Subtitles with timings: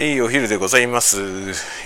[0.00, 1.18] いいお昼でございます。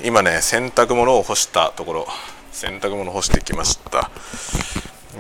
[0.05, 2.07] 今ね洗濯物を干したところ。
[2.53, 4.09] 洗濯物干してきました。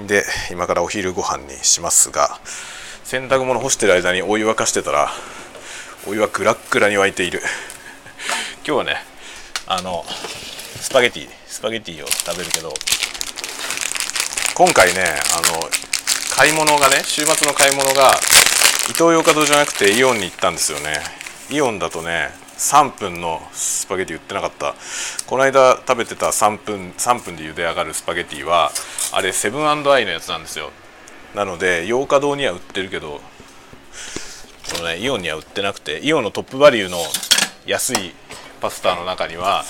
[0.07, 2.39] で今からお昼ご飯にしますが
[3.03, 5.11] 洗濯物干してる間にお湯沸かしてたら
[6.07, 7.41] お湯はグラッグラに沸いている。
[8.65, 8.95] 今日はね
[9.67, 12.73] あのスパゲティスパゲティを食べるけど
[14.55, 15.69] 今回ねあの
[16.37, 18.13] 買い物がね週末の買い物が
[18.89, 21.01] イトーヨーカドーじゃなくてイオンに行ったんですよね。
[21.51, 24.75] イオンだとね3分のスパゲティ売ってなかった。
[25.27, 28.73] この間食べてた3分3分で茹で上がるスパゲティは
[29.13, 29.77] あれセブンアイ
[30.07, 30.71] のやつなんですよ。
[31.35, 33.21] なので洋華堂には売ってるけど
[34.71, 36.97] このねイオンには売ってなくてイオンのトップバリューの
[37.67, 38.15] 安い
[38.63, 39.63] パスタの中には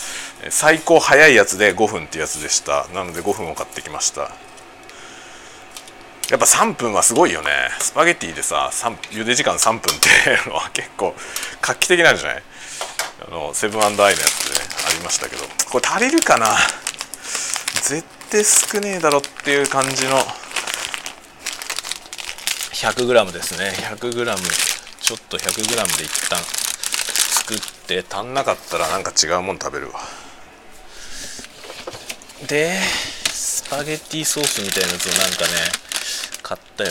[0.50, 2.86] 最高早いやつで5分ってやつでした。
[2.94, 4.30] なので5分を買ってきました。
[6.30, 7.50] やっぱ3分はすごいよね。
[7.80, 8.70] スパゲティでさ
[9.10, 11.14] 茹で時間3分っていうのは結構
[11.60, 12.42] 画期的なんじゃない？
[13.26, 14.18] あのセブンアイのやつ
[14.52, 15.42] で、ね、ありましたけど。
[15.70, 16.46] これ足りるかな？
[17.82, 20.18] 絶対少ねえだろっていう感じの。
[22.72, 23.72] 100g ですね。
[23.76, 24.36] 100g
[25.00, 30.00] ちょっと 100g で一旦作って足んなかったらなんか違うもん食べるわ。
[32.46, 32.78] で
[33.30, 35.48] スパゲッティソースみたいなやつをなんかね
[36.42, 36.90] 買ったよ。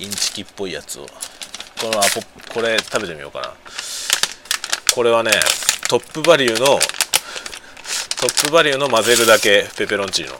[0.00, 1.06] インチキっぽいやつを。
[1.80, 2.20] このアポ
[2.52, 3.54] これ食べてみようかな。
[4.96, 5.30] これはね
[5.90, 6.66] トップバリューの
[8.18, 10.34] トップバリューの混ぜるだけペペロンチーノ。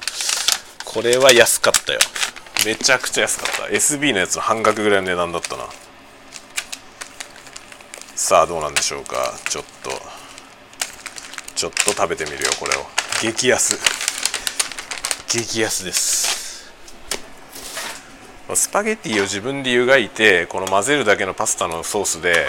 [0.86, 1.98] これは安かったよ。
[2.64, 3.74] めちゃくちゃ安かった。
[3.74, 5.64] SB のやつの半額ぐらいの値段だったな。
[8.14, 9.34] さあどうなんでしょうか。
[9.46, 9.90] ちょっと。
[11.54, 12.86] ちょっと食べてみるよこれを。
[13.20, 13.78] 激安。
[15.28, 16.72] 激安です。
[18.54, 22.46] スパゲッティを自分で湯がいてこの混ぜるだけのパスタのソースで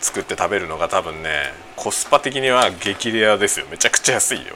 [0.00, 3.66] 作って食べるのが多分ねコスパ的には激レアですよ。
[3.70, 4.54] めちゃくちゃ安いよ。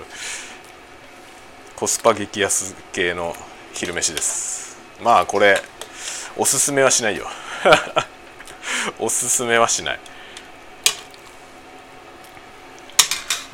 [1.76, 3.34] コスパ激安系の
[3.72, 4.78] 昼飯です。
[5.02, 5.60] まあこれ
[6.36, 7.26] おすすめはしないよ。
[8.98, 10.00] おすすめはしない。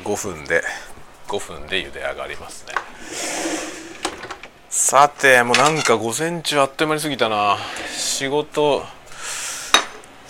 [0.03, 0.63] 5分で
[1.27, 2.73] 5分で茹で上がりますね。
[4.69, 7.57] さてもうなんか午前中あっという間に過ぎたな。
[7.91, 8.85] 仕事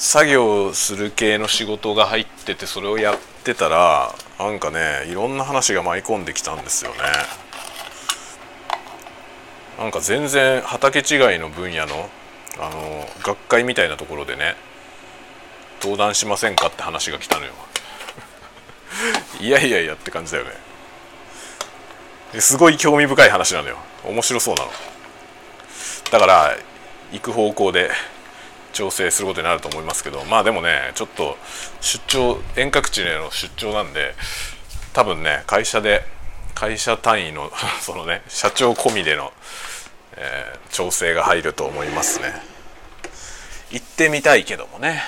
[0.03, 6.97] 作業する系の仕事が入っててそれをやってたらなんかねいろんな話が舞い込んできたんですよね。
[9.77, 12.09] なんか全然畑違いの分野の
[12.59, 14.55] あの学会みたいなところでね
[15.83, 17.51] 登壇しませんかって話が来たのよ。
[19.39, 20.45] いやいやいやって感じだよ
[22.33, 22.41] ね。
[22.41, 23.77] すごい興味深い話なのよ。
[24.03, 24.71] 面白そうなの。
[26.09, 26.57] だから
[27.11, 27.91] 行く方向で
[28.71, 31.37] 調整することになると思いますけどまあでもねちょっと
[31.81, 34.13] 出張遠隔地への出張なんで
[34.93, 36.03] 多分ね会社で
[36.53, 39.33] 会社単位の そのね社長込みでの、
[40.15, 42.33] えー、調整が入ると思いますね。
[43.71, 45.03] 行ってみたいけどもね。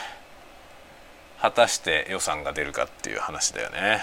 [1.42, 4.02] 果たして予算が出るかっていう話だよね。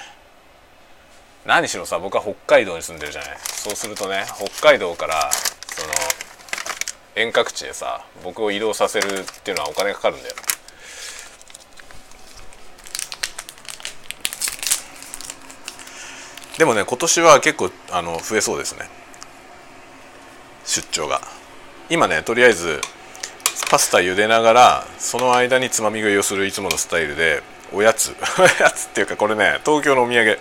[1.46, 3.38] 何しろさ僕は北海道に住んでるじゃない。
[3.40, 5.92] そうするとね北海道からその
[7.16, 10.34] 遠隔地でさ僕を移動させるっていうのはお金かかるんだよ
[16.60, 18.86] でもね今年は結構あの増えそうですね。
[20.66, 21.22] 出張が。
[21.88, 22.82] 今ねとりあえず
[23.70, 28.14] パスタ茹でながらその間につまみ食いをするいつものスタイルでおやつ。
[28.38, 30.38] おやつっていうかこれね東京のお土産。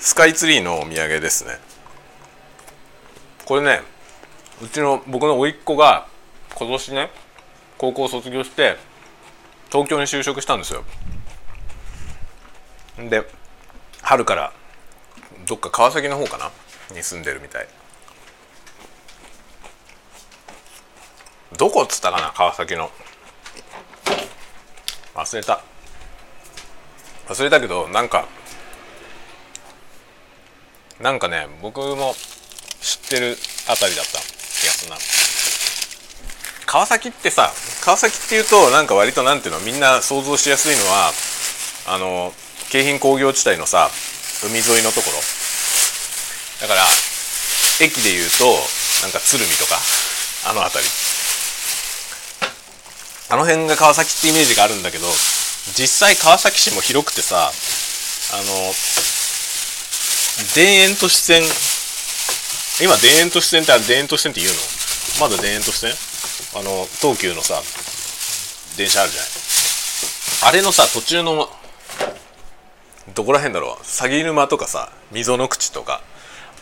[0.00, 1.60] スカイツリーのお土産ですね。
[3.44, 3.80] これね
[4.62, 6.06] うちの僕の甥っ子が
[6.54, 7.10] 今年ね
[7.76, 8.76] 高校卒業して
[9.70, 10.84] 東京に就職したんですよ。
[13.10, 13.28] で
[14.02, 14.52] 春から
[15.46, 16.50] どっか川崎の方かな？
[16.94, 17.68] に住んでるみたい。
[21.58, 22.32] どこっつったかな？
[22.32, 22.90] 川崎の。
[25.14, 25.60] 忘れた。
[27.26, 28.28] 忘れたけどなんか
[31.00, 32.14] なんかね僕も
[32.80, 33.36] 知ってる
[33.68, 34.33] あたりだった。
[34.90, 34.96] な
[36.66, 37.52] 川崎ってさ
[37.84, 41.12] 川崎っていうとなんか割となんていうのみんな想像しやすいのは
[41.86, 42.32] あの
[42.70, 43.90] 京浜工業地帯のさ
[44.44, 45.18] 海沿いのところ。
[46.60, 46.82] だから
[47.80, 48.44] 駅でいうと
[49.02, 49.76] なんか鶴見とか
[50.50, 50.90] あの辺り。
[53.30, 55.06] あの辺が川崎ってイメージがあるんだけど
[55.72, 58.44] 実際川崎市も広くてさあの
[60.54, 61.42] 田園都市線
[62.82, 64.58] 今田園都市線ってあれ田園都市線って言うの？
[65.20, 65.92] まだ田園都市線？
[66.58, 67.62] あの東急のさ
[68.76, 69.30] 電車あるじゃない？
[70.50, 71.48] あれのさ途中の
[73.14, 73.84] どこら辺だろう？
[73.84, 76.02] 鷺沼とかさ溝の口とか。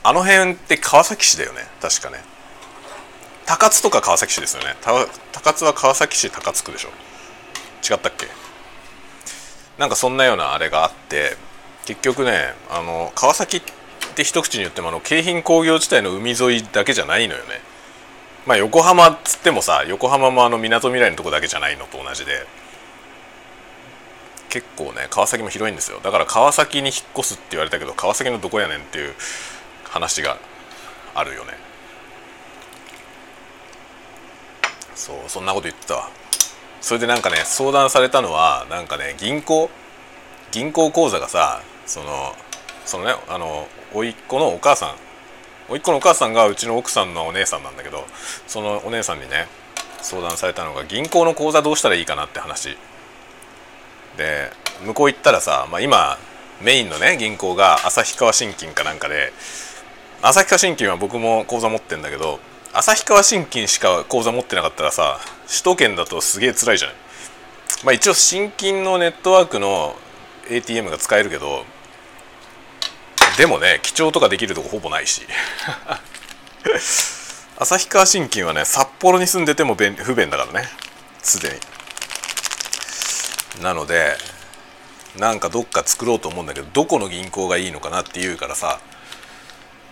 [0.04, 1.60] あの辺って川崎市だよね？
[1.80, 2.18] 確かね。
[3.46, 4.74] 高津とか川崎市ですよね？
[4.82, 6.88] 高津は川崎市高津区でしょ？
[7.88, 8.26] 違ったっけ？
[9.78, 11.36] なんかそんなようなあれがあって
[11.86, 13.72] 結局ねあの川崎って
[14.18, 17.60] 一口に言ってもあの京浜工業地帯の海沿いだけじゃないのよね。
[18.46, 22.46] まあ横浜っつってもさ横浜もあのみなとみらいのとこだけじゃないのと同じで。
[24.50, 25.98] 結構ね川崎も広いんですよ。
[26.02, 29.14] だから川崎に引っ越すって言われたけど川崎のどこやねんっていう
[29.84, 30.36] 話が
[31.14, 31.52] あるよね。
[34.94, 36.10] そうそんなこと言ってたわ。
[36.82, 39.70] それでなんかね相談されたのはなんかね銀行？
[40.50, 42.34] 銀行口座がさその
[42.84, 44.94] そのねあの甥っ子のお母さん。
[45.68, 48.04] 甥っ子のお母さんがうちの奥さんのお姉さんなんだけど
[48.46, 49.46] そのお姉さんにね
[50.02, 52.76] 相談されたのが銀行の口座どうしたらいいかなって話。
[54.16, 54.50] で
[54.84, 56.18] 向こう行ったらさ、まあ、今
[56.60, 59.32] メインのね銀行が旭川信金かなんかで
[60.20, 62.40] 旭川信金は僕も口座持ってんだけど
[62.74, 66.96] 旭川信金しか口座持ってなかったらさ首都圏だとすげえ辛いじゃない。
[67.84, 69.96] まあ一応信金のネットワークの
[70.50, 71.64] ATM が使えるけど
[73.36, 75.22] でもね記帳とかできるとこほぼないし。
[77.58, 80.68] 旭川信金はね札幌に住んでても不便だからね。
[81.22, 81.60] すで
[83.58, 83.62] に。
[83.62, 84.16] なので
[85.16, 88.80] なんかどっか作ろうと思うんだけどどこの銀行がいいのかなっていうからさ。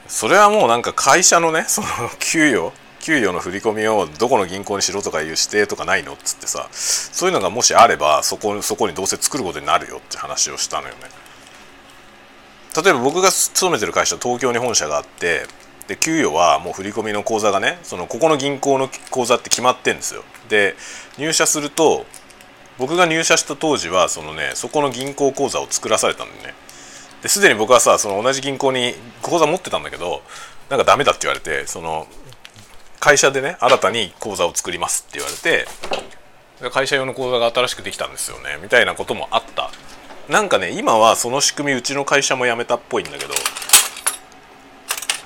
[0.09, 1.87] それはもうなんか会社のねその
[2.19, 6.69] 給与給与の振り込みをどこの銀行にしろとかいう指定とかないのっつってさ。
[6.73, 11.30] そういうのがもしあればそこそこにどうせ作ることになるよって話をしたのよね。
[12.77, 15.47] 例えば僕が勤めてる会社東京に本社があって
[15.89, 20.23] で給与はもう振り込みの口座がねそのここの銀行の口座って決まってんですよ。
[20.49, 20.77] で
[21.19, 22.07] 入社すると
[22.79, 26.55] 僕が入社した当時はそのねそこの銀行口座を作らされたんでね。
[27.23, 30.23] ですでに僕はさその同じ銀行に口座持ってたんだけど
[30.69, 32.07] なんかダメだって言われてその
[33.01, 39.71] 会社でね新たに口座を作りますって言われて会社用の口座が新しくできたんですよねみたいなこともあった。
[40.29, 43.35] なんかね今はその仕組みうちの会社もやめたっぽいんだけど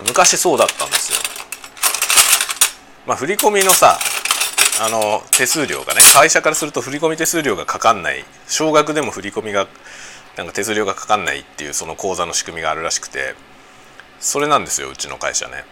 [0.06, 1.18] 昔そうだったんですよ
[3.06, 3.98] まあ振り込みのさ
[4.80, 9.68] あの手数料がね会社からすると振り込み手数料がかかんない少額でも振り込みが
[10.36, 13.34] なんか手数料がかかんないっていうその口座の仕組みがあるらしくて
[14.18, 15.64] それなんですようちの会社ね。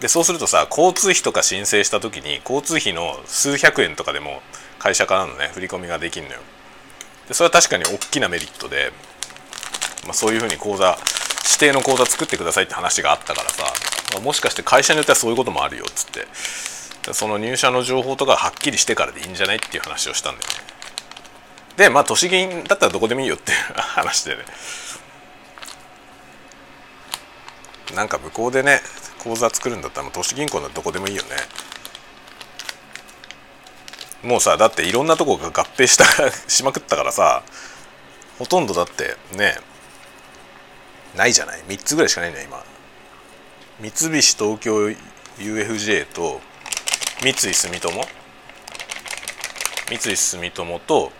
[0.00, 4.40] でそうするとさ交通費とか申請した時に交通費の数百円とかでも
[4.78, 6.40] 会社からのね振り込みができるのよ。
[7.30, 8.90] でそれは確かに大きなメリットで、
[10.04, 10.98] まあ、そういうふうに口座
[11.44, 13.62] 指定の口座作ってくださいって話があったからさ、
[14.14, 20.54] まあ、もしかして会社によってはそういうこともあるよっつってその入社の情報とかはっきりしてからでいいんじゃないっていう話をしたんだよね。
[21.76, 24.42] でまあ都市議員だったらどこでもいいよっていう 話でね。
[27.94, 28.80] なんか向こうでね
[29.20, 31.30] 口座作るんだったら都市銀行ならどこでもいいよね。
[34.22, 36.04] もうさだっていろんなとこが合併した
[36.48, 37.42] しまくったからさ
[38.38, 39.56] ほとんどだってね
[41.16, 42.62] ないじゃない？3つぐらいしかないんだよ今。
[43.80, 44.94] 三菱東京
[45.38, 46.40] UFJ と
[47.22, 48.08] 三井住友。
[49.88, 51.12] 三井住友と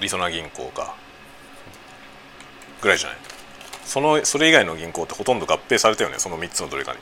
[0.00, 0.94] りそな銀行か。
[2.80, 3.18] ぐらいじゃない？
[3.84, 6.98] そのそれ以外の銀行ってほとんど合併されたよねその3つのどれかに。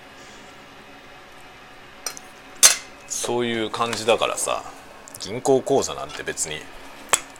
[3.08, 4.62] そういう感じだからさ。
[5.20, 6.60] 銀行口座なんて別に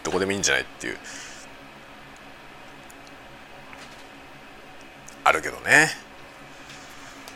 [0.04, 0.98] どこでもいいんじゃないっていう
[5.24, 5.88] あるけどね。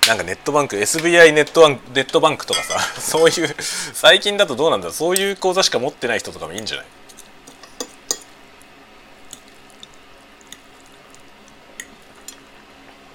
[0.08, 6.86] なんかネットバンク SBI ネットバンクネットバンクとかさ そういう最近だとどうなんだそういう口座しか持ってない人とかもいいんじゃない？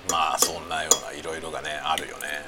[0.09, 2.45] まあそんなようないろいろがねあるよね。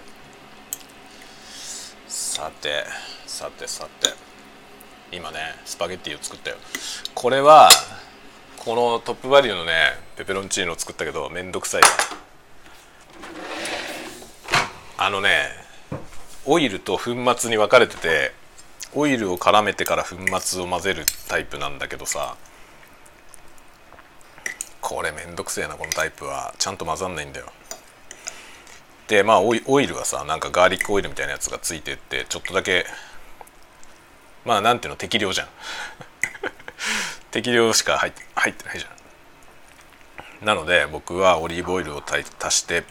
[2.07, 2.85] さて
[3.25, 4.28] さてさて。
[5.11, 6.57] 今ねスパゲッティを作ったよ。
[7.15, 7.69] これは
[8.57, 9.71] このトップバリューのね
[10.15, 11.81] ペペロンチーノを作ったけどめんどくさい。
[14.97, 15.49] あのね
[16.45, 18.33] オイルと粉末に分かれてて
[18.93, 22.35] オイルを絡めてから粉末を混ぜるタイプなんだけどさ
[24.81, 26.53] これめんどくせえなこのタイプは。
[26.57, 27.47] ちゃんと混ざんないんだよ。
[29.07, 32.85] でまあオイルはさなんかガーリックオイルみたいなやつがついてってちょっとだけ
[34.49, 35.47] まあなんていうの適量じゃん。
[37.29, 38.87] 適量しか入って入ってないじゃ
[40.43, 40.47] ん。
[40.47, 42.23] なので僕はオリーブオイルを足
[42.55, 42.83] して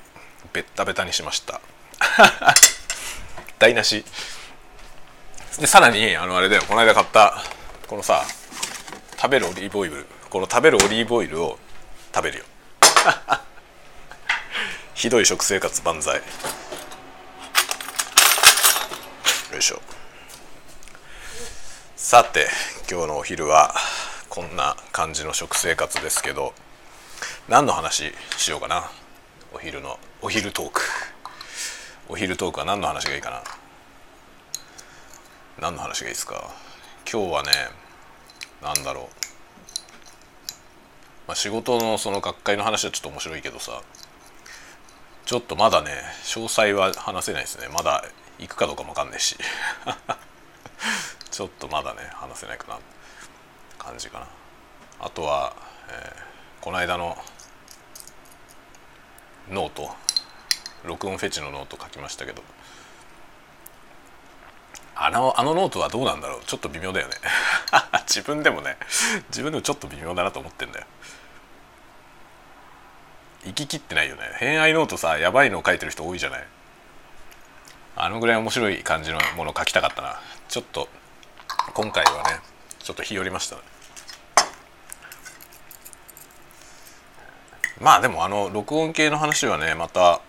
[0.52, 1.60] ベッタベタにしました。
[3.58, 4.04] 台無し。
[5.58, 6.62] でさらにあのあれだよ。
[6.62, 7.42] この間買った
[7.88, 8.24] このさ
[9.20, 10.06] 食べるオリーブオイル。
[10.30, 11.58] この食べるオリーブオイルを
[12.14, 12.44] 食べるよ。
[14.94, 16.18] ひどい食生活万歳。
[16.18, 16.22] よ
[19.58, 19.82] いしょ。
[22.00, 22.46] さて
[22.88, 23.74] 今日のお昼は
[24.28, 26.54] こんな感じの食生活ですけど
[27.48, 28.88] 何の話しようかな？
[29.52, 30.80] お昼のお昼トーク。
[32.08, 33.42] お昼トークは何の話がいいかな？
[35.60, 36.48] 何の話がいいですか？
[37.12, 37.50] 今日はね
[38.62, 39.04] 何だろう、
[41.26, 43.82] まあ、仕事のその学会の話はちょっと面白いけどさ。
[45.26, 45.90] ちょっとまだね
[46.22, 47.66] 詳細は話せないですね。
[47.76, 48.04] まだ
[48.38, 49.36] 行くかどうかも分かんないし。
[51.30, 52.78] ちょっとまだね話せないかな
[53.78, 54.26] 感じかな。
[55.00, 55.54] あとは、
[55.88, 57.16] えー、この間の
[59.50, 59.90] note。
[60.84, 62.42] 録音フェチのノート書きましたけど。
[64.94, 66.40] あのあのノートはどうなんだろう？
[66.44, 67.14] ちょっと微妙だよね。
[68.08, 68.76] 自分でもね
[69.28, 70.86] 自分でもちょっと微妙だなと思ってんだよ。
[73.44, 74.22] 行ききってないよね。
[74.38, 76.46] 偏愛ノートさやばいのを書いてる人多いじゃない。
[77.94, 80.20] あのぐらい面白い感じのものを書きたかったな。
[80.48, 80.88] ちょっと
[81.74, 82.40] 今回はね
[82.78, 83.62] ちょっと日和りました、ね、
[87.80, 90.20] まあでもあの録音系の話はねまた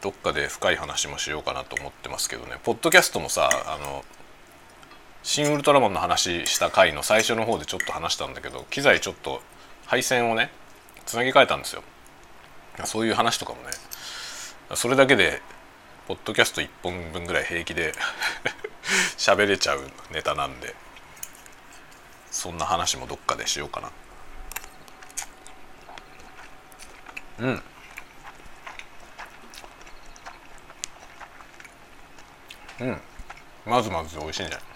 [0.00, 2.56] どっかで深い話もしようかなと思ってますけどね。
[2.62, 4.04] ポッドキャストもさあの
[5.22, 9.42] 「シン・ウルトラマン」の話した回の最初の方でちょっと話したんだけど機材ちょっと
[9.86, 10.50] 配線をね
[11.04, 11.82] つなぎ替えたんですよ。
[12.84, 13.68] そういう話とかもね
[14.74, 15.42] それだけで
[16.08, 17.92] ポッドキャスト1本分ぐらい平気で
[19.16, 20.74] 喋れちゃうネタなんで。
[22.30, 23.90] そんな話もどっかでしようかな。
[27.38, 27.62] うん。
[32.80, 33.00] うん。
[33.66, 34.66] まずまず美味しいんじゃない？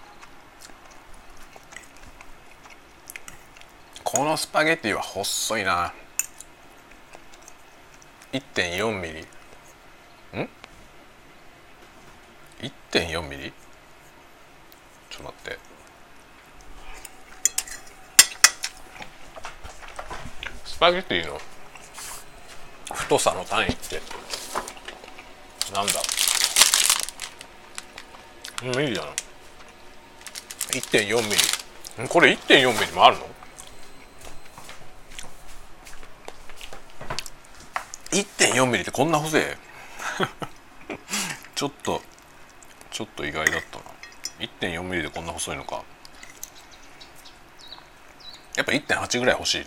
[4.03, 5.93] このスパゲティは細いな。
[8.33, 9.21] 1.4ミリ。
[10.41, 10.49] ん
[12.61, 13.53] ？1.4ミリ？
[15.15, 15.57] ちょっと待って。
[20.65, 21.39] スパゲティの
[22.93, 24.01] 太さの単位って
[25.73, 25.93] なんだ？
[28.61, 29.11] ミリだな
[30.71, 31.29] 1.4ミ
[32.01, 32.09] リ。
[32.09, 33.25] これ1.4ミリもあるの
[38.11, 39.43] ？1.4ミリってこんな細い？
[41.55, 42.01] ちょっと
[42.91, 43.94] ちょっと意外だったな。
[44.39, 45.83] 1.4ミリでこんな細いのか。
[48.55, 49.65] やっぱ1.8ぐらい欲しいね。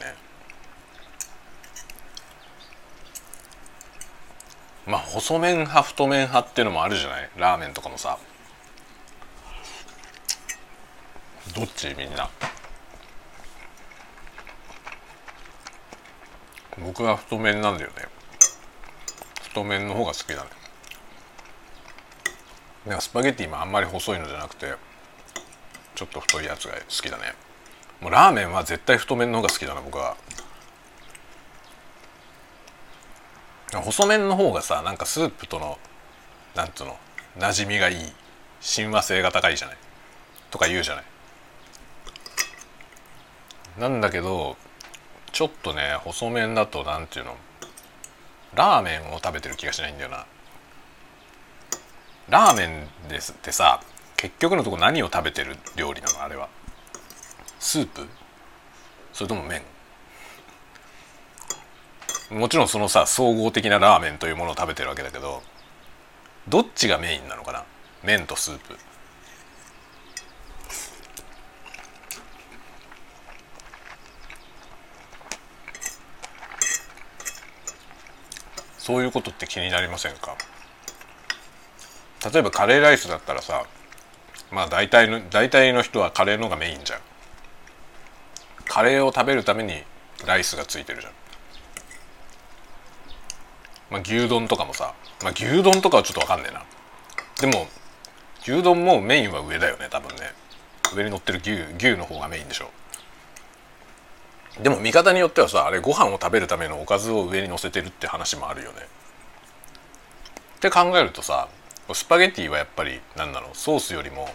[4.86, 7.30] まあ細麺派太麺派っていうのもあるじゃない？
[7.36, 8.18] ラーメンとかもさ。
[11.54, 11.94] どっち？
[11.96, 12.30] みんな。
[16.78, 17.96] 僕は太麺なんだよね。
[19.42, 20.50] 太麺の方が好きだね。
[22.88, 24.72] なんかスパゲッティもあんまり細いのじゃなくて
[25.94, 27.34] ちょっと太いやつが好きだね。
[28.00, 30.16] もうラーメンは絶対太麺の方が好きだな僕は。
[33.72, 35.78] 細麺の方がさなんかスープとの
[36.54, 36.96] なんつうの
[37.38, 37.96] 馴染みがいい。
[38.60, 39.76] 親和性が高いじゃない。
[40.50, 41.04] とか言うじゃない。
[43.78, 44.56] なんだけど
[45.32, 47.36] ちょっとね細麺だとなんていうの
[48.54, 50.24] ラーメンを食べてる気がしないんだよな。
[52.28, 53.80] ラーメンですってさ
[54.16, 56.48] 結局のとこ何を食べてる料理なのあれは？
[57.58, 58.06] スープ？
[59.12, 59.62] それとも麺？
[62.30, 65.42] もちろんそのさ総合的なラーメンというものを食べてるわけだけど
[66.48, 67.64] どっちがメインなのかな？
[68.02, 68.76] 麺とスープ。
[78.78, 80.36] そういうことって気になりませんか？
[82.32, 83.64] 例えばカレーライスだったらさ
[84.50, 87.00] まあ大体の大体の人はカレーのがメインじゃん。
[88.66, 89.82] カレーを食べるために
[90.26, 91.12] ライスがついてるじゃん。
[93.90, 96.62] まあ牛丼とかもさまあ牛丼とかはちょっと分かんねえな。
[97.40, 97.66] でも
[98.42, 100.32] 牛丼もメインは上だよね多分ね。
[100.94, 102.70] 上に乗ってる牛牛の方がメインでしょ。
[104.62, 108.78] でも見方によってはさあれご飯を食べるためのおかずを上に乗せてるって話もあるよね。
[110.56, 111.48] って考えるとさ
[111.94, 114.28] スパゲティはやっぱり何だろうソースよりも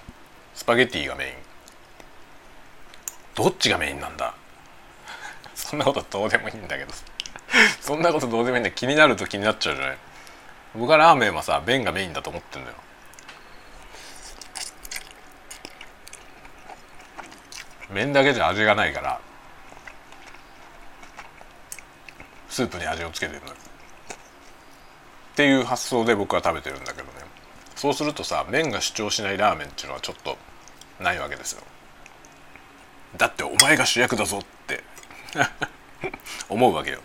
[0.54, 1.34] スパゲティがメイン。
[3.36, 4.34] どっちがメインなんだ？
[5.56, 6.94] そんなことどうでもいいんだけど。
[7.82, 8.72] そんなことどうでもいいんだ。
[8.72, 9.98] 気になると気になっちゃうじゃない。
[10.76, 12.76] 僕はラーメンはさ麺がメインだと思ってんだよ。
[17.90, 19.22] 麺だけじゃ味がないから
[22.50, 23.56] スープに味をつけてるのっ
[25.36, 27.13] ていう発想で僕は食べてるんだけど。
[27.84, 30.38] そうするとさ麺が主張しないラーメンっていうのはちょっと
[31.02, 31.62] ないわけですよ。
[33.18, 34.86] だってお前が主役だぞって。
[36.48, 37.02] 思うわけよ。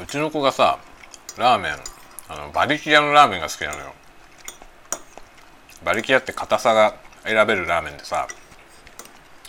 [0.00, 0.78] うちの子がさ
[1.36, 1.74] ラーメン
[2.30, 3.92] あの馬力屋のラーメンが好きなのよ。
[5.82, 8.26] 馬力屋って硬さが選べるラーメンでさ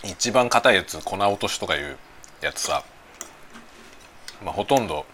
[0.04, 1.96] 一番硬いやつ粉落としとかいう
[2.40, 2.82] やつさ。
[4.44, 5.06] まあほとんど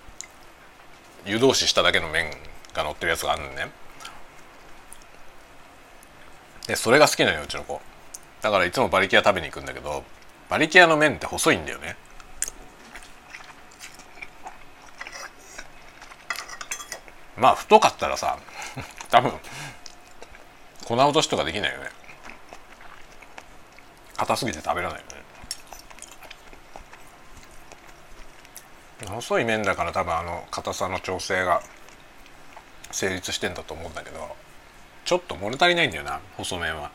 [1.27, 2.31] 湯通ししただけの麺
[2.73, 3.71] が乗ってるやつがあるのね
[6.67, 7.81] でそれが好きなのようちの子。
[8.41, 10.05] だからいつも馬力屋食べに行くんだけど
[10.49, 11.97] 馬力屋の麺って細いんだよね。
[17.37, 18.39] まあ太かったらさ
[19.11, 19.33] 多分
[20.85, 21.91] 粉落としとかできないよね。
[24.19, 25.29] 硬すぎて食べられないよね
[29.07, 31.63] 細い麺だから多分あの硬さの調整が
[32.91, 34.37] 成立してんだと思うんだけど
[35.05, 36.91] ちょっと物足りないんだよな細麺は。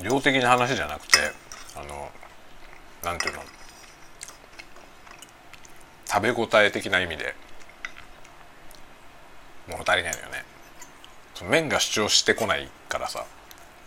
[0.00, 1.18] 量的な話じゃなくて
[1.74, 2.08] あの
[3.02, 3.42] なんていうの
[6.06, 7.34] 食べ応え的な意味で
[9.68, 10.44] 物足りないのよね。
[11.48, 13.24] 麺が主張してこないからさ。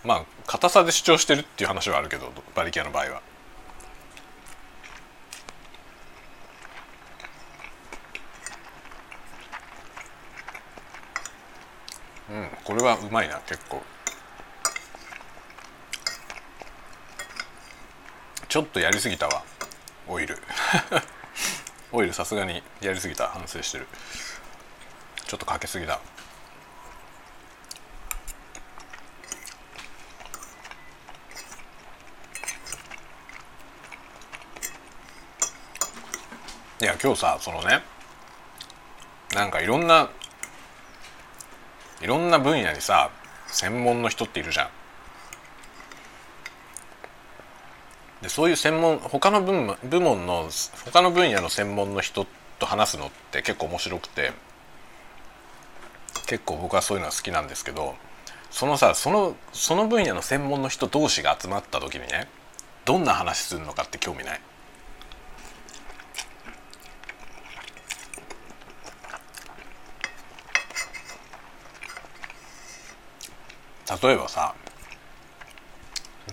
[0.03, 3.21] まあ硬さで主張してるっていう話はあるけど馬力屋の場合は。
[12.29, 13.81] うんこれはうまいな結構。
[18.47, 19.43] ちょっとやりすぎたわ
[20.07, 20.37] オイル。
[21.93, 23.87] オイルさすがにやりすぎた反省してる。
[25.31, 25.97] ちょっとかけすぎだ。
[36.81, 37.81] いや今日さそのね
[39.33, 40.09] なんかいろんな
[42.01, 43.09] いろんな分野にさ
[43.47, 44.69] 専門の人っているじゃん。
[48.21, 49.53] でそういう専門他の部
[50.01, 50.49] 門の
[50.83, 52.27] 他の分野の専門の人
[52.59, 54.33] と話すのって結構面白くて。
[56.31, 57.93] 結構僕はそういうのは好きなんですけど
[58.51, 62.29] そのさそのその分野の専門の人同士が集まった時にね
[62.85, 64.39] どんな話するのかって興味ない？
[74.01, 74.55] 例えばさ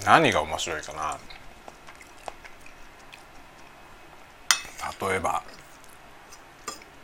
[0.07, 1.19] 何が面白いかな？
[5.09, 5.43] 例えば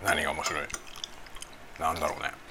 [0.04, 0.62] 何が面白い？
[1.80, 2.43] なんだろうね。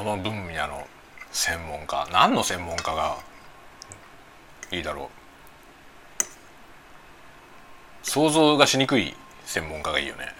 [0.00, 0.86] その分野の
[1.30, 3.18] 専門家何の専門家が
[4.72, 5.10] いいだろ
[8.02, 8.08] う。
[8.08, 10.28] 想像がしにくい専門家がいいよね。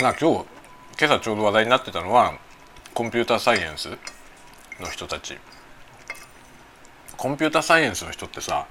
[0.00, 0.46] まあ今日
[1.00, 2.38] 今朝ちょうど話題になってたのは
[2.94, 3.98] コンピューターサイエンス
[4.78, 5.36] の人たち。
[7.16, 8.68] コンピューターサイエンスの人ってさ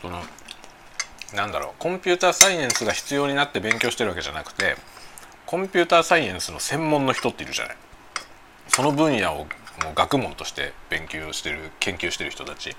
[0.00, 0.22] その
[1.34, 1.74] なんだろう。
[1.78, 4.76] コンピューターサイエンスが必要になって勉強してるわけじゃなくて
[5.46, 7.76] コンピューターサイエンスの専門の人っているじゃない。
[8.68, 12.76] その分野をもう学問として勉強してる研究してる人たち。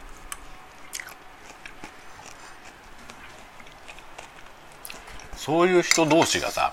[5.36, 6.72] そういう人同士がさ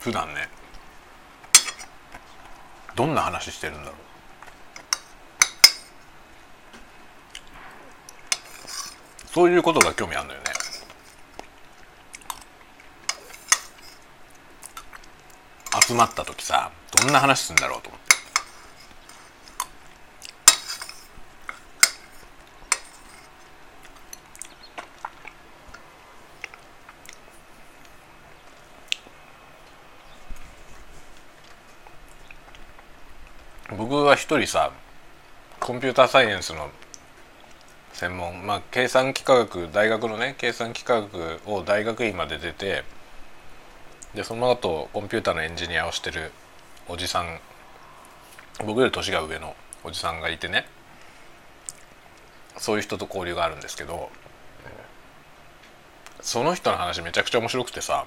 [0.00, 0.48] 普段ね
[2.94, 4.05] どんな話してるんだろう。
[9.36, 10.46] そういうことが興味あるんだよね。
[15.86, 16.72] 集まった時さ
[17.02, 18.06] どんな話するんだろうと思って。
[33.76, 34.72] 僕は一人さ
[35.60, 36.70] コンピューターサイエンスの
[37.96, 38.46] 専門。
[38.46, 42.84] まあ計算機科学大学のね計算機科学を大学院まで出て
[44.14, 46.30] でその後コンピューターのエンジニアをしてる
[46.88, 47.40] おじさん。
[48.64, 49.54] 僕より年が上の
[49.84, 50.66] おじさんがいてね。
[52.58, 54.10] そういう人と交流があるんですけど
[56.22, 58.06] その人の話めちゃくちゃ面白くてさ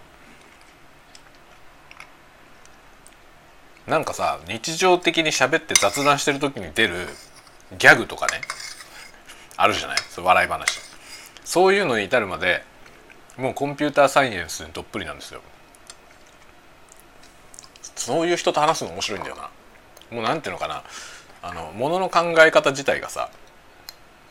[3.85, 7.07] なんかさ日常的に喋って雑談してる時に出る
[7.77, 8.41] ギャグとかね。
[9.61, 9.97] あるじゃない？
[10.09, 10.79] そう笑い話。
[11.43, 12.63] そういうのに至るまで
[13.37, 15.41] もうコンピューターサイエンスにどっぷりなんですよ。
[17.95, 19.49] そういう人と話すの面白いんだよな。
[20.11, 20.83] もうなんていうのかな。
[21.41, 23.29] あのものの考え方自体がさ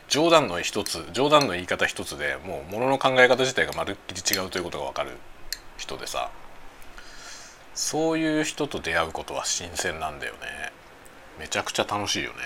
[0.09, 5.11] 冗談の一つ冗談の言い方一つでもうものの考え方自体がまるっきり違うということが分かる
[5.77, 6.31] 人でさ
[7.75, 10.39] そういう人と出会うことは新鮮なんだよね。
[11.39, 12.39] めちゃくちゃ楽しいよね。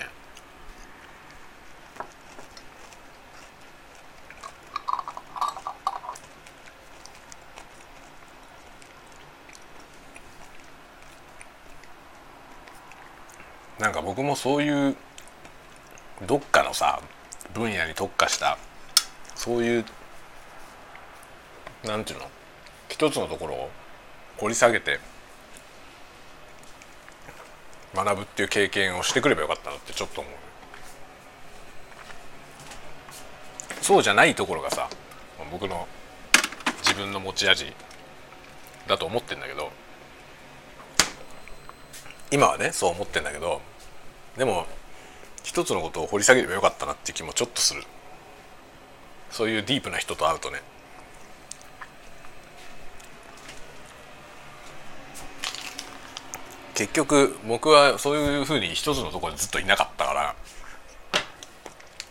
[13.83, 14.95] なんか僕もそういう
[16.25, 17.01] どっかのさ
[17.53, 18.57] 分野に特化した
[19.35, 19.85] そういう
[21.83, 22.25] なんていうの
[22.87, 23.69] 一つのところを
[24.37, 25.01] 掘り下げて
[27.93, 30.33] 学ぶっていう経験をしてくればよかったなってちょっと思う。
[33.81, 34.87] そうじゃないところがさ
[35.51, 35.89] 僕の
[36.83, 37.65] 自分の持ち味
[38.87, 39.73] だと思ってんだけど
[42.31, 43.61] 今はねそう思ってんだけど
[44.37, 44.65] でも
[45.43, 47.83] 一つのことを掘り下げればよかったなって気もちょっとする。
[49.29, 50.61] そういうディープな人と会うとね。
[56.75, 60.35] 結局僕はそういうふうに一つのところにずっといなかったから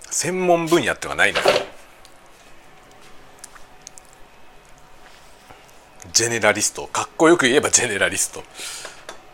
[0.09, 1.59] 専門分野っていうのがないんだけど
[6.13, 6.87] ジェネラリスト。
[6.87, 8.45] かっこよく言えばジェネラリスト。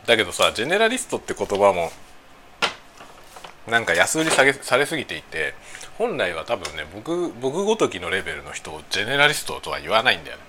[0.06, 1.90] だけどさジェネラリストって言葉も
[3.68, 5.54] なんか安売りさげされすぎていて
[5.98, 10.42] 本来は多分ね僕僕ごときのレベルの人をジェネラリストとは言わないんだよね。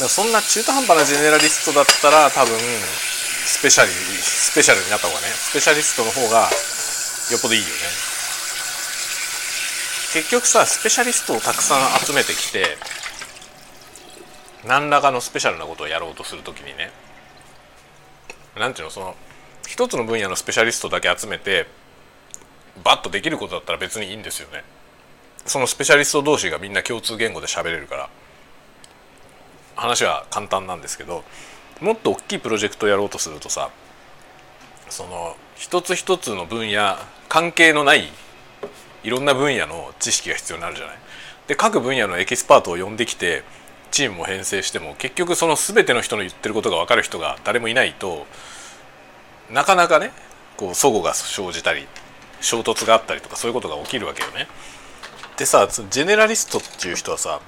[0.00, 6.50] だそんな中途半端なジェネラリストだったら多分スペシャリスペシャルになった方がねスペシャリストの方が
[7.30, 7.72] よっぽどいいよね。
[10.14, 12.76] 結局さスペシャリストをたくさん集めてきて
[14.66, 16.90] 何らかのスペシャルなことをやろうとするときにね
[18.56, 19.14] なんていうのその
[19.66, 21.66] 一つの分野のスペシャリストだけ集めて
[22.84, 24.64] バッとできることだったら別にいいんですよね
[25.46, 28.10] そのスペシャリスト同士がみんな共通言語で喋れるから
[29.76, 31.24] 話は簡単なんですけど
[31.80, 33.70] もっと大きいプロジェクトをやろうとするとさ
[34.88, 36.96] その一つ一つの分野
[37.28, 38.08] 関係のない
[39.02, 40.96] いろんな分野の知識が必要になるじゃない。
[41.46, 43.44] で各分野のエキスパートを呼んできて
[43.94, 48.26] チームも編成しても結局その全ての人の言ってることが分かる人が誰もいないと
[49.52, 50.10] なかなかね
[50.56, 51.86] こう齟齬が生じたり
[52.40, 54.48] 衝突があったりとかそういうことが起きるわけよね。
[55.36, 57.40] でさジェネラリストっていう人はさ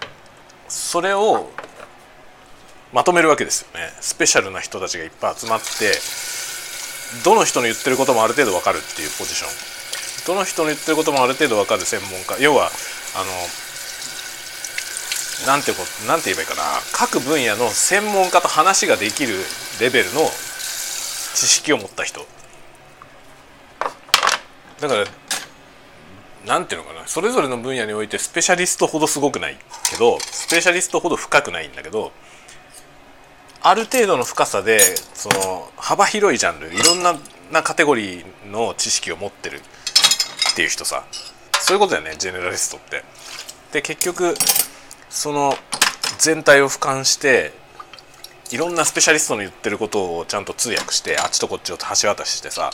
[0.68, 1.50] それを
[2.92, 3.90] まとめるわけですよね。
[4.00, 5.98] スペシャルな人たちがいっぱい集まって
[7.24, 10.26] どの人の言ってることもある程度分かるっていうポジション。
[10.28, 12.40] どの人の言ってることもある程度分かる専門家。
[12.40, 12.70] 要は
[13.16, 13.24] あの
[15.44, 16.62] なんてことなんて言えばいいかな。
[16.92, 19.35] 各分野の専門家と話ができる
[19.81, 20.22] レベルの
[21.35, 22.25] 知識を持った人。
[24.81, 25.05] だから
[26.46, 27.07] なんていうのかな。
[27.07, 29.59] それぞれの分野においてスペシャリストほどすごくない
[29.90, 32.12] けどスペシャリストほど深くないんだけど
[33.62, 34.79] ある程度の深さで
[35.12, 37.14] その幅広いジャンルいろんな
[37.53, 39.61] なカテゴリーの知識を持ってる
[40.53, 41.05] っていう人さ。
[41.59, 43.03] そういうことだよねジェネラリストって。
[43.72, 44.35] で結局
[45.11, 45.55] その
[46.19, 47.53] 全体を俯瞰して
[48.51, 52.71] いろんなスペシャリストの言ってることをちゃんと通訳してあっちとこっちを橋渡ししてさ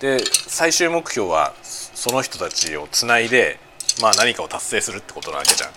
[0.00, 3.58] で最終目標はその人たちをつないで
[4.00, 5.70] まあ何かを達成するってことなわけじゃん。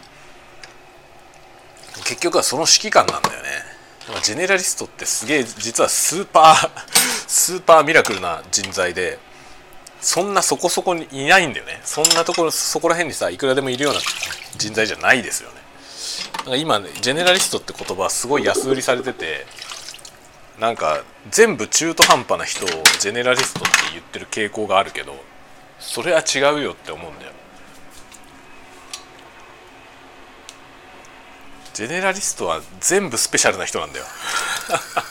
[2.04, 3.50] 結局はその指揮官なんだよね。
[4.24, 6.70] ジェネラリストってすげえ実はスーパー
[7.28, 9.18] スーパーミラクルな人材で
[10.00, 11.82] そんなそこそこにいないんだよね。
[11.84, 14.00] そんなところそこら辺にさいくらでもいるような
[14.58, 15.65] 人材じゃないですよね。
[16.38, 19.46] だか今ねジェネラリストって言葉はすごい安売りされてて
[20.60, 25.16] なんか全部中途半端な人をジェネラリストって言ってる傾向があるけど
[25.80, 27.32] それは違うよって思うんだよ。
[31.74, 34.06] ジェネラリストは全部スペシャルな人なんだよ。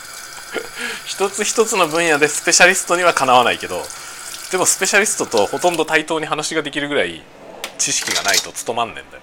[1.05, 3.87] 一つ一つの分野でスペシャリストにはかなわないけど
[4.51, 7.23] でもスペシャリストとほとんど対等に話ができるぐらい
[7.77, 9.23] 知識がないと務まんねんだよ。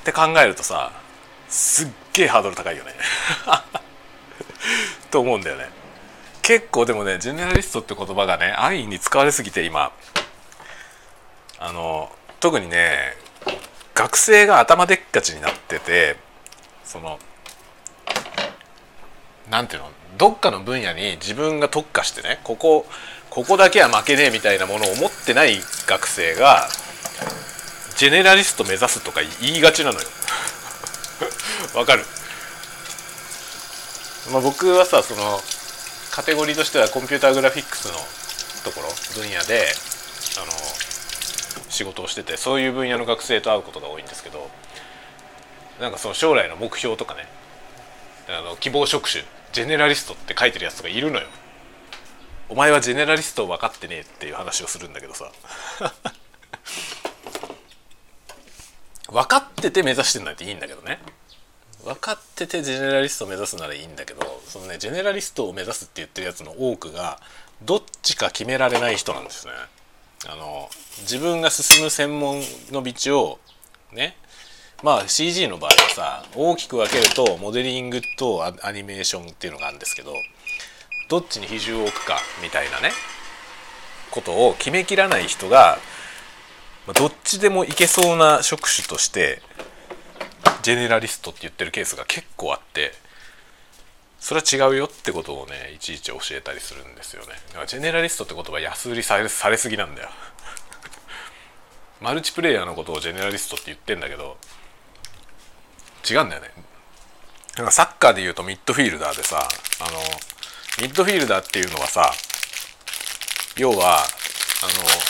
[0.00, 0.92] って考えるとさ
[1.48, 2.94] すっげえハードル高いよね。
[5.10, 5.68] と思うんだよね。
[6.42, 9.92] 結構でもねジェネラリストって言葉がね安易に使われすぎて今。
[11.58, 12.10] あの
[12.40, 13.16] 特にね
[13.94, 16.16] 学生が頭でっかちになってて
[16.84, 17.18] その
[19.50, 22.86] なんていうのどっかの分野に自分が特化してねここ
[23.28, 26.68] ここだけは負けねえみたいなものを持ってない学生が
[28.00, 30.06] ジェネラリスト目指すとか言いがちなのよ。
[31.76, 32.06] わかる、
[34.32, 35.38] まあ、僕はさその
[36.10, 38.08] カテゴリーとしてはコンピューターグラフィックスの
[38.64, 38.88] ところ
[39.22, 39.70] 分野で
[40.38, 40.52] あの
[41.68, 44.50] 仕事をしててそういう分野の学生と会うことが多いんですけど
[45.78, 47.28] なんかその将来の目標とかね
[48.30, 51.26] あの希望職種ジェネラリストって書いてるやつとかいるのよ。
[52.48, 55.30] お前はジェネラリストを分かってねえっていう話をするんだけどさ。
[59.10, 61.00] 分かってて目指してんなんていいんだけどね
[61.84, 67.18] 分かっててジェネラリストを目指すならいいんだけどそのねジェネラリストを目指すって言ってるやつの多くが
[67.62, 69.52] どっちか決められない人なんですね。
[70.28, 70.68] あの
[71.00, 73.38] 自分が進む専門の道を
[73.92, 74.16] ね
[74.82, 80.12] まあ CG の場合はさ大きく分けるとモデリングとアニメーションっていうのがあるんですけど
[81.08, 82.90] どっちに比重を置くかみたいなね
[84.10, 85.78] ことを決めきらない人が
[86.94, 89.42] どっちでもいけそうな職種として
[90.62, 92.92] ジェネラリストって言ってるケースが結構あって
[94.18, 97.28] それは違うよってことをねいちいち教えたりするんですよね。
[97.48, 100.10] だからジェネラリストって言葉安売りされされすぎなんだよ。
[102.00, 104.36] マルチプレイヤーのことをジェネラリストって言ってんだけど
[106.08, 106.52] 違うんだよね。
[107.56, 109.48] なんかサッカーでいうとミッドフィールダーでさ
[109.80, 109.98] あの
[110.82, 112.12] ミッドフィールダーっていうのはさ
[113.56, 115.09] 要はあの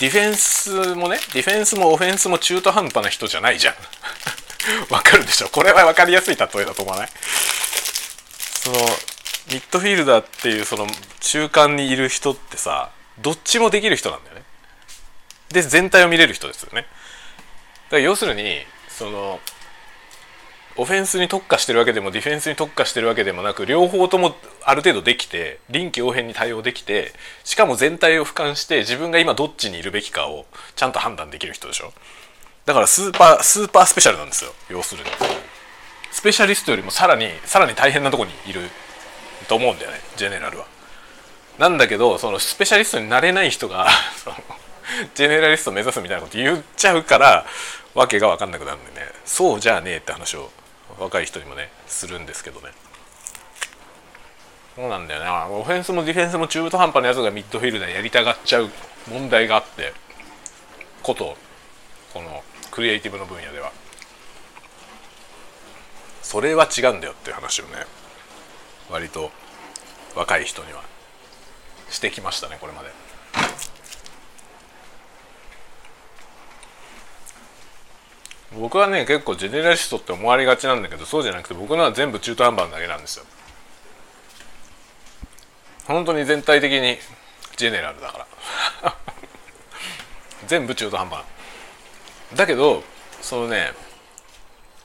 [0.00, 3.74] ディフェンスもねディフェンスもオフェンスも中途半端な人じゃないじゃん。
[4.92, 5.48] わかるでしょ？
[5.48, 7.08] これは分かりやすい例えだと思わない？
[8.62, 8.76] その
[9.50, 10.86] ミッドフィールダーっていうその
[11.20, 14.42] 中間にいる人ってさどっちもできる人なんだよね。
[15.50, 16.82] で全体を見れる人ですよね。
[16.82, 16.90] だか
[17.92, 18.58] ら要するに
[18.88, 19.40] その
[20.80, 27.12] オフェンスに特化してるわけでもディフェンスに特化してるわけでもなく両方ともある程度できて臨機応変に対応できて
[27.42, 31.92] しかも全体を俯瞰して自分が今どっちにいるべきかをちゃんと判断できる人でしょ。
[32.64, 34.52] だからスーパースーパースペシャルなんですよ。
[34.70, 35.10] 要するに。
[36.12, 38.60] スペシャリストよりもさらにさらに大変なとこにいる
[39.48, 39.98] と思うんだよね。
[40.16, 40.66] ジェネラルは。
[41.58, 43.88] なんだけどそのスペシャリストになれない人が
[45.16, 47.46] ジェネラリストを目指すみたいなこと言っちゃうから
[47.94, 49.08] わけが分かんなくなるんでね。
[49.24, 50.50] そうじゃねえって話を
[50.98, 52.68] 若い人にもねするんですけどね。
[54.76, 58.70] そうなんだよなオフェンスもディフェンスも中途半端なやつがミッドフィルダーやりたがっちゃう
[59.10, 59.92] 問題があって
[61.02, 61.36] こと
[62.14, 63.72] このクリエイティブの分野では。
[66.22, 67.70] それは違うんだよっていう話をね
[68.90, 69.30] 割と
[70.14, 70.82] 若い人には
[71.88, 72.97] してきましたねこれまで。
[78.54, 83.24] 僕はね結構ジェネラリストって思われがちなんだけどそうじゃなくて僕のは全部中途半端だけなんですよ。
[85.86, 86.98] 本当に全体的に
[87.56, 88.26] ジェネラルだか
[88.82, 88.94] ら。
[90.46, 91.24] 全部中途半端。
[92.34, 92.82] だけど
[93.20, 93.72] そのね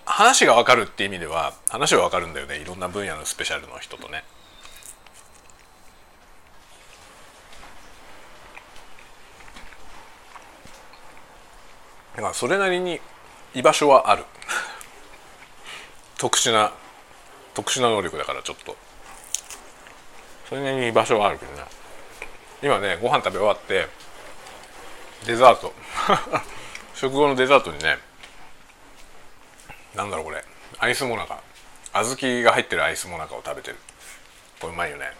[0.05, 2.57] 話が分かるって意味では話は分かるんだよね。
[2.57, 4.23] いろんな分野のスペシャルの人とね。
[12.15, 13.01] だからそれなりに
[13.53, 14.23] 居場所はある。
[16.17, 16.71] 特殊な
[17.53, 18.75] 特殊な能力だからちょっと。
[20.49, 21.63] それなりに居場所はあるけどね
[22.61, 23.87] 今ねご飯食べ終わって
[25.25, 25.73] デザート。
[26.95, 27.97] 食後のデザートにね
[29.95, 30.43] なんだろうこれ。
[30.79, 31.41] アイスモナカ。
[31.93, 33.77] 小豆が入ってるアイスモナカを食べてる。
[34.59, 35.11] これうまいよね。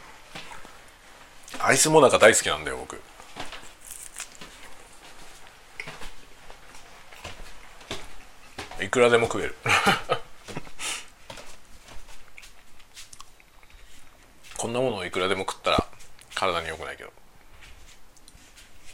[1.59, 2.99] アイスモナカ大好きなんだよ僕。
[8.83, 9.55] いくらでも食える。
[14.57, 15.87] こんなものをいくらでも食ったら
[16.35, 17.13] 体に良くないけど。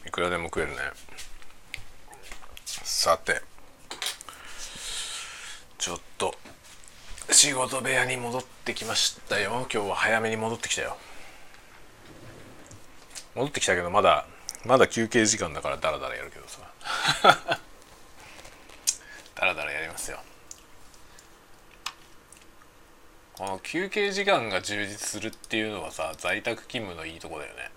[0.06, 0.78] いくらでも食えるね。
[2.65, 3.41] さて
[5.80, 6.38] ちょっと
[7.32, 9.67] 仕事部屋に戻ってきましたよ。
[9.73, 10.97] 今日は早めに戻ってきたよ。
[13.34, 14.28] 戻ってきたけどまだ
[14.65, 17.60] まだ休憩時間だからダラダラやるけどさ。
[19.39, 20.19] ダラダラやりますよ。
[23.38, 27.71] この休憩時間が充実するっていうのはさ在宅勤務のいいとこだよね。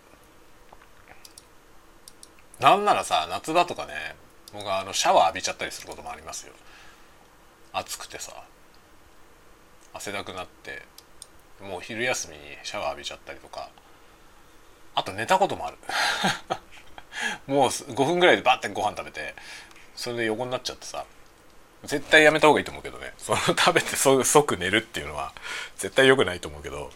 [2.58, 3.92] なんならさ夏場とかね
[4.52, 6.52] 僕はあのシャワー浴びちゃったりすることもありますよ。
[7.72, 8.32] 暑くてさ。
[9.94, 10.82] 汗だくなって
[11.60, 13.70] もう昼休みにシャワー浴びちゃったりとか。
[14.96, 15.76] あと寝たこともある。
[17.46, 19.36] もう5分ぐらいでバッてご飯食べて
[19.94, 21.06] それで横になっちゃってさ。
[21.84, 23.12] 絶対やめた方がいいと思うけどね。
[23.18, 25.32] その食べて即寝るっていうのは
[25.76, 26.90] 絶対良くないと思うけど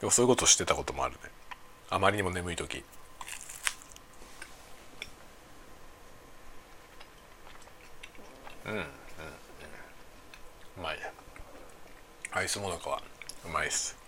[0.00, 1.20] でもそういうことしてたこともあるね。
[1.90, 2.84] あまりにも眠い時。
[8.66, 8.84] うんうんうん。
[8.84, 8.86] う
[10.82, 10.98] まい。
[12.32, 13.02] アイスモナカは
[13.44, 13.99] うまいっす。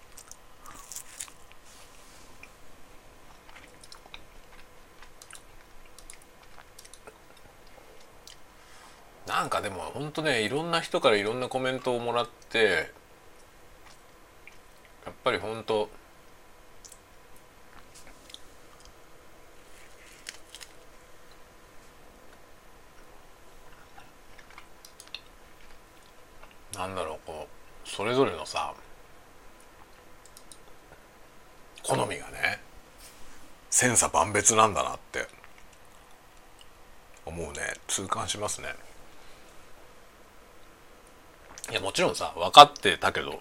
[9.26, 12.90] なんかでもほんとねいろんな人からいろんなコメントをもらって
[15.04, 15.88] やっぱりほんと
[26.76, 27.46] なんだろうこ
[27.84, 28.74] うそれぞれのさ
[31.82, 32.60] 好みがね
[33.70, 35.26] 千差万別なんだなって
[37.24, 37.60] 思うね。
[37.86, 38.74] 痛感しますね。
[41.70, 43.40] いやもちろんさ分かってたけど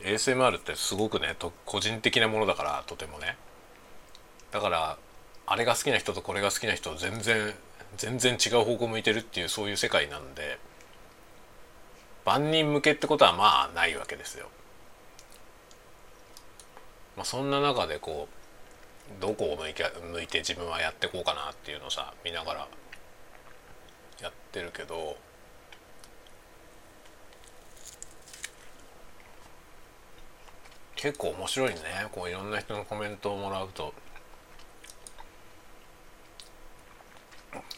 [0.00, 3.36] ASMR ってすごくねと個人的なものだからとてもね
[4.52, 4.98] だから
[5.46, 7.54] あれが好きな人とこれが好きな人全然
[7.96, 10.58] 全然違う方向向いてるっていうそういう世界なんで
[12.24, 14.48] 万人向けってことはまあないわけですよ。
[17.16, 18.28] まあ、そんな中でこ
[19.18, 22.68] うどこを向いて向いて自分はやっていこうかなっていうのをさ見ながら
[24.20, 25.16] やってるけど
[31.04, 31.80] 結構面白いね。
[32.12, 33.92] こういろんな人のコメントをもらうと。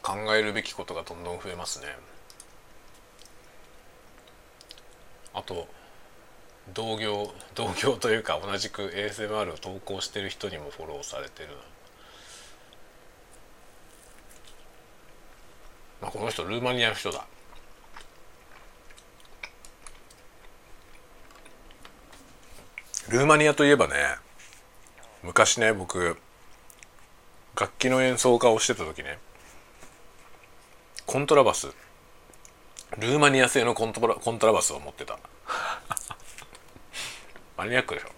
[0.01, 1.89] 考えるべきことがどんどん増えますね。
[5.35, 5.67] あと
[6.73, 11.49] 同業同業というか同じく ASMR を投稿してる人にもフォローされてる。
[16.01, 17.27] まあこの人ルーマニアの人だ。
[23.09, 23.95] ルーマニアといえばね
[25.23, 26.16] 昔ね僕
[27.59, 29.19] 楽器の演奏家をしてた時ね
[31.07, 31.69] コントラバス
[32.99, 35.19] ルーマニア製のコントラコントラバスを持ってた。
[37.59, 38.09] マニアックでしょ。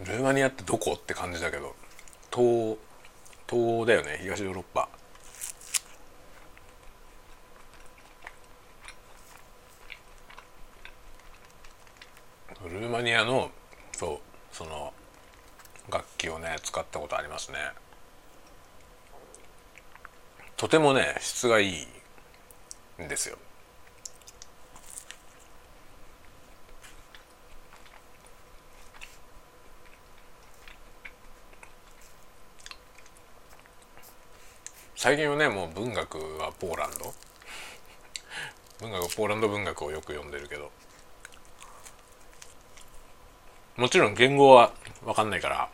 [0.00, 0.94] ルーマニアってどこ？
[0.94, 1.76] って感じだけど
[2.32, 2.76] 東
[3.48, 4.88] 東欧だよね東ヨーロッパ。
[12.68, 13.50] ルーマニアの
[13.92, 14.18] そう
[14.54, 14.92] その
[15.90, 17.58] 楽器をね使ったことありますね。
[20.56, 21.86] とてもね質がいい
[23.02, 23.36] んですよ。
[34.96, 37.12] 最近はねもう文学はポーランド。
[38.80, 40.70] 文学ポーランド文学をよく読んでるけど。
[43.76, 44.72] もちろん言語は
[45.04, 45.68] 分かんないから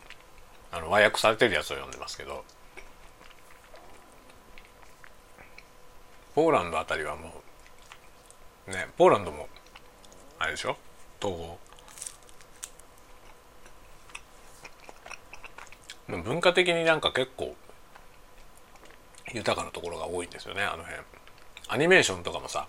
[0.73, 2.45] あの和訳されてるやつを読んでますけど
[6.35, 7.33] ポーランドあたりはも
[8.69, 9.49] うねポーランドも
[10.39, 10.77] あれでしょ？
[11.21, 11.59] 東欧
[16.09, 17.55] 文化的になんか結構
[19.33, 21.03] 豊かなところが多いんですよねあの辺。
[21.69, 22.67] アニメーションとかもさ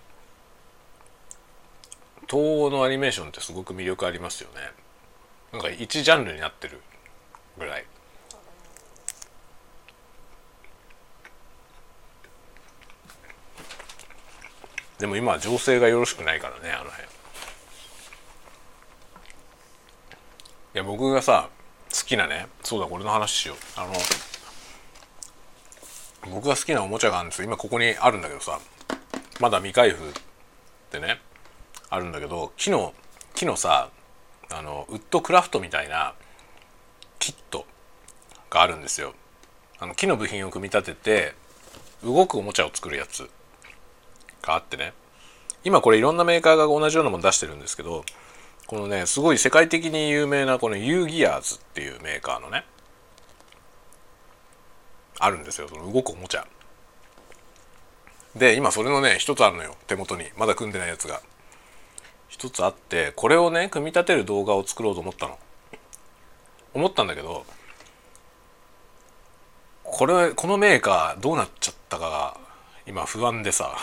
[2.28, 4.60] 東欧のアニメーションってすごく魅力ありますよね。
[5.52, 6.80] なんか一ジャンルになってる
[7.58, 7.84] ぐらい。
[14.98, 17.08] でも今は情勢がよろしくないからねあの辺。
[20.74, 21.50] いや僕がさ
[21.92, 23.56] 好きなねそうだこれの話しよう。
[23.76, 23.92] あの
[26.34, 27.46] 僕が好きなおもちゃがあるんですよ。
[27.46, 28.58] 今ここにあるんだけどさ
[29.40, 30.12] まだ未開封っ
[30.90, 31.20] てね
[31.90, 32.94] あるんだけど木の
[33.34, 33.90] 木のさ
[34.52, 36.14] あのウッドクラフトみたいな
[37.18, 37.66] キット
[38.50, 39.14] があるんですよ。
[39.78, 41.34] あの木の部品を組み立てて
[42.04, 43.28] 動くおもちゃを作るやつ
[44.42, 44.92] があってね。
[45.64, 48.04] 今これいろんなメーカーが同じようなもの出してるんですけど
[48.66, 52.64] このねすごい世界的に有名なこのユーギアーズっていうメーカーのね
[55.18, 55.68] あるんですよ。
[55.68, 56.46] その動くおもちゃ。
[58.34, 59.76] で今それのね一つあるのよ。
[59.86, 60.24] 手元に。
[60.36, 61.20] まだ組んでないやつが。
[62.32, 65.38] 一つあってこれをね組み立てる動画を作ろうと思ったの。
[66.72, 67.44] 思ったんだけど
[69.84, 72.36] これこのメーカーどうなっちゃったかが
[72.86, 73.76] 今不安でさ。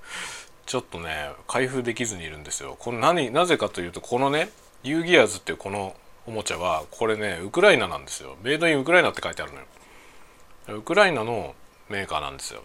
[0.66, 2.76] ちょっとね開封できずにいるんですよ。
[2.78, 4.50] この何なぜかというとこのね
[4.82, 8.36] ユーギアーズっていうこのおもちゃはこれねウクライナなんですよ。
[8.42, 10.78] メイドインウクライナって書いてあるのよ。
[10.80, 11.54] ウクライナの
[11.88, 12.62] メーカーなんですよ。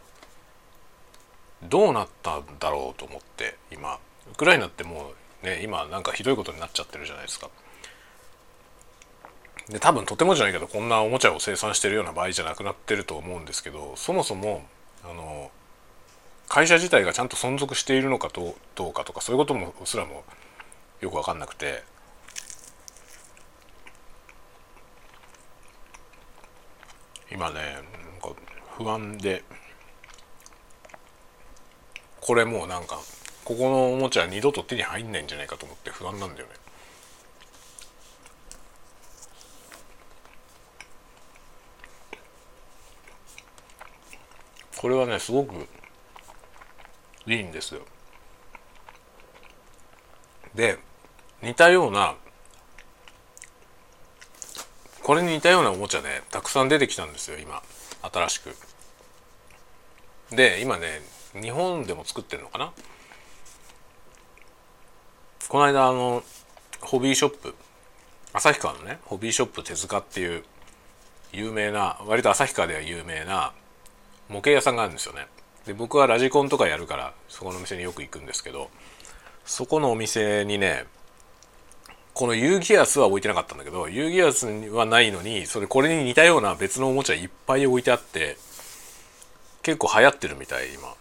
[1.64, 3.98] どうなったんだろうと思って今。
[4.30, 7.50] ウクライナってもうね今なんかひどいことになっちゃってるじゃないですか。
[9.70, 14.66] で多分とてもじゃないけどこんなおもちゃを生産してるような場合じゃなくなってると思うんですけどそもそも
[15.04, 15.52] あの
[16.50, 18.56] 会社自体がちゃんと存続しているのかど
[18.90, 20.24] うかとかそういうこともすらも
[21.00, 21.84] よく分かんなくて。
[27.34, 28.38] 今ねなんか
[28.78, 29.42] 不安で
[32.20, 33.00] これもうなんか
[33.44, 36.54] ここのおもちゃ二度と手に入んないんじゃないかと思って不安なんだよね。
[44.78, 45.68] これはねすごく
[47.28, 47.82] いいんですよ。
[50.56, 50.80] で
[51.42, 52.16] 似たような
[55.04, 57.62] これに似たようなおもちゃねたくさん出てきたんですよ今。
[58.02, 58.56] 新しく。
[60.32, 61.02] で今ね
[61.34, 62.72] 日本でも作ってるのかな
[65.50, 66.24] この間あの
[66.80, 67.56] ホビーショップ
[68.34, 70.44] 旭川のねホビーショップ手塚っていう
[71.34, 73.54] 有名な割と旭川では有名な
[74.30, 75.28] 模型屋さんがあるんですよね。
[75.66, 78.70] で僕はラジコンとかやるからそこのお店によく行くんですけど
[79.46, 80.86] そこのお店にね
[82.14, 88.38] このユーギアスは置いてなかったんだけどユーギアスはないのにそれこれに似たような別のおもちゃいっぱい置いてあって
[89.62, 90.94] 結構流行ってるみたい今。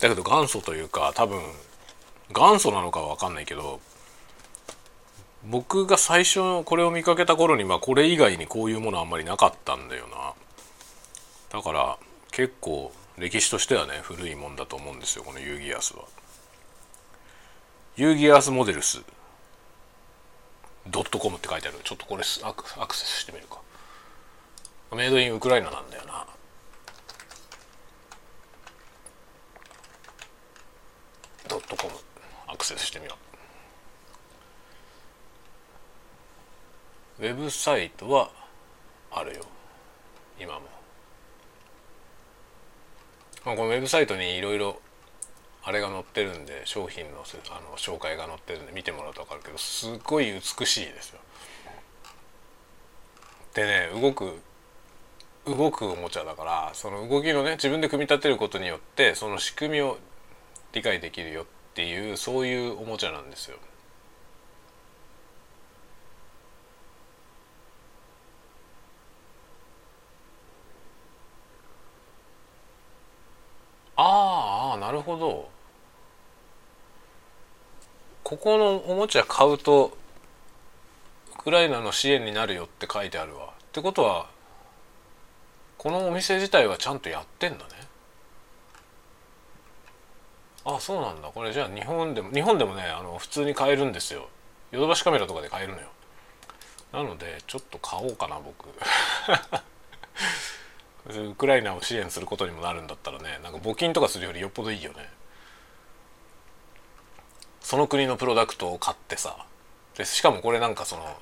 [0.00, 1.40] だけど元祖というか多分
[2.32, 3.80] 元祖なのかは分かんないけど
[5.44, 10.34] 僕が最初これを見かけた頃にはこれ以外にこういうものあんまりなかったんだよな。
[11.50, 11.98] だから
[12.30, 16.04] 結構歴史としてはね古いもんだと思うんですよこのユーギアスは。
[17.96, 19.02] ユーギアスモデルス。
[20.88, 21.78] ドットコムって書いてある。
[21.84, 23.58] ちょっとこれアクアクセスしてみるか。
[24.96, 26.26] メイドインウクライナなんだよな。
[31.48, 31.94] ドットコム。
[32.52, 33.16] アクセスしてみよ
[37.18, 37.22] う。
[37.22, 38.30] ウェブサイトは
[39.10, 39.42] あるよ。
[40.38, 40.60] 今も。
[43.44, 44.80] まあ、このウェブサイトにいろいろ
[45.64, 51.20] あれが載ってるんで商品のあの紹介が載ってるんで見てもらうと分かるけどすっごい美しいですよ。
[53.54, 54.40] でね動く
[55.46, 59.98] 動くおもちゃだからその動きのね自分で組み立てることによってその仕組みを
[60.72, 63.58] 理解できるよっていうそういうおもちゃなんですよ。
[73.96, 75.50] ああなるほど。
[78.24, 79.96] ここのおもちゃ買うと
[81.34, 83.46] ウクライナの支援になるよって書いてあるわ。
[83.46, 84.28] ってことは
[85.78, 87.81] このお店自体はちゃんとやってんだね。
[90.64, 91.28] あそうなんだ。
[91.28, 94.28] これじゃあ日本でも日本でもねあの普通に買えるんですよ。
[94.70, 95.88] ヨドバシカメラとかで買えるのよ。
[96.92, 98.68] なのでちょっと買おうかな僕。
[101.08, 105.10] ウクライナを支援することにもなるんだったらねなんか募金とかするよりよっぽどいいよね。
[107.60, 109.36] その国のプロダクトを買ってさ。
[109.96, 111.16] でしかもこれなんかその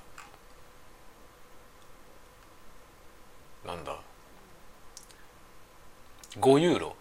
[3.66, 3.96] なんだ。
[6.38, 6.96] 5ユーロ、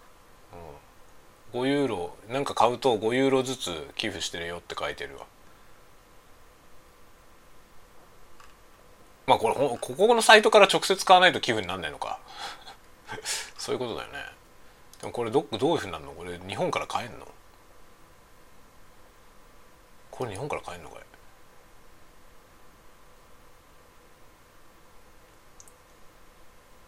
[1.54, 5.26] 5ユーロなんか買うと5ユーロずつ寄付してるよって書いてるわ。
[9.26, 12.20] まあこれここのサイトから直接買わないと寄付になんないのか。
[13.58, 14.20] そういうことだよね。
[15.02, 16.14] でもこれどどういうふうになるの？
[16.14, 17.28] これ日本から買えんの？
[20.12, 21.00] これ日本から買えんのかい「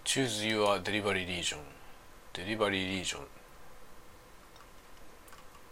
[0.04, 1.58] Choose your delivery region」
[2.34, 3.18] デリバリーリー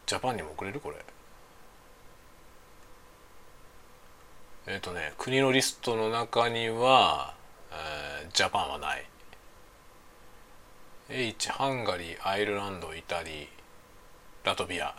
[0.10, 0.96] ジャパンにも送れるこれ。
[4.66, 7.36] えっ、ー、とね国のリストの中には、
[7.72, 9.06] えー、ジャパンはない。
[11.10, 13.48] H ハンガリーアイルランドイタリー
[14.44, 14.96] ラトビア。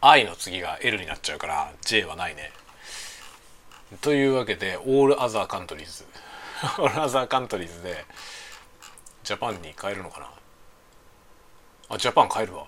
[0.00, 2.50] I の次が L になっちゃうから J はないね。
[4.00, 6.04] というわけで All Other Countries
[6.76, 8.04] All Other Countries で
[9.22, 10.39] ジャパンに変えるのかな。
[11.90, 12.66] あジャパン変えるわ。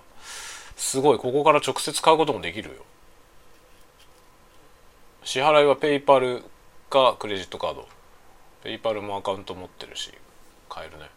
[0.75, 1.17] すごい。
[1.17, 2.75] ここから直接買うこともできるよ。
[5.23, 6.43] 支払いはペイパル
[6.89, 7.87] かクレジットカード。
[8.63, 10.11] ペイパルもアカウント持ってるし
[10.69, 11.09] 買えるね。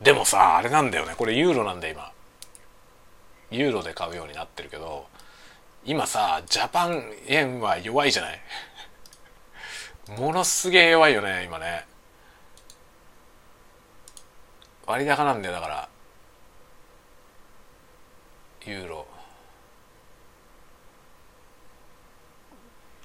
[0.00, 1.14] でもさあれなんだよね。
[1.16, 2.12] これユーロなんだ今。
[3.50, 5.06] ユーロで買うようになってるけど
[5.84, 8.40] 今さジャパン円は弱いじゃない？
[10.20, 11.86] ものすげえ弱いよね今ね。
[14.86, 15.88] 割高なんだよだから。
[18.66, 19.06] ユーロ。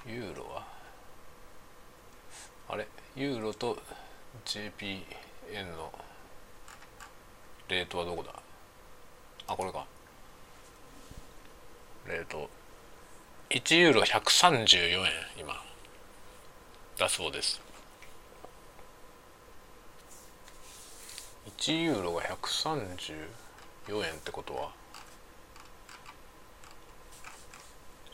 [0.07, 0.65] ユーロは？
[2.67, 2.87] あれ？
[3.15, 3.77] ユーロと
[4.43, 5.03] JPN
[5.77, 5.91] の
[7.67, 8.33] レートはどこだ？
[9.45, 9.85] あこれか。
[12.07, 12.49] レート。
[13.51, 15.63] 1ユーロ134円今。
[16.97, 17.61] だそうです。
[21.59, 24.80] 1ユーロが134円ってことは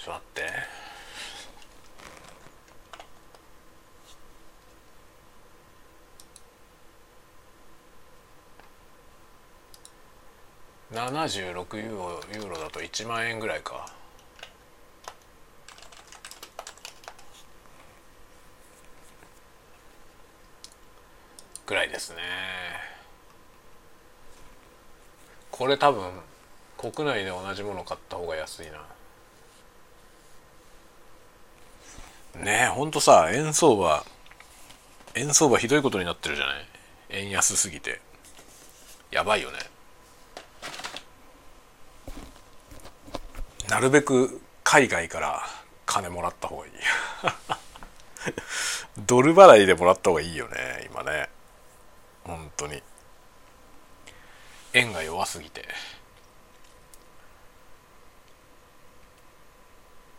[0.07, 0.87] っと待って
[10.93, 13.93] 76ユーロユーロだと1万円ぐらいか。
[21.65, 22.21] ぐらいですね。
[25.51, 26.09] これ多分
[26.77, 28.96] 国内で同じもの買った方が安いな。
[32.37, 34.05] ねえほんとさ円相場
[35.15, 36.65] 円相場ひどいことになってるじゃない？
[37.09, 37.99] 円安すぎて。
[39.09, 39.57] やばいよね。
[43.69, 45.41] なるべく海外から
[45.85, 46.71] 金もらった方がいい。
[49.07, 51.29] ドル払いでもらった方がいいよね今ね。
[52.23, 52.83] 本当に。
[54.73, 55.67] 円が弱すぎて。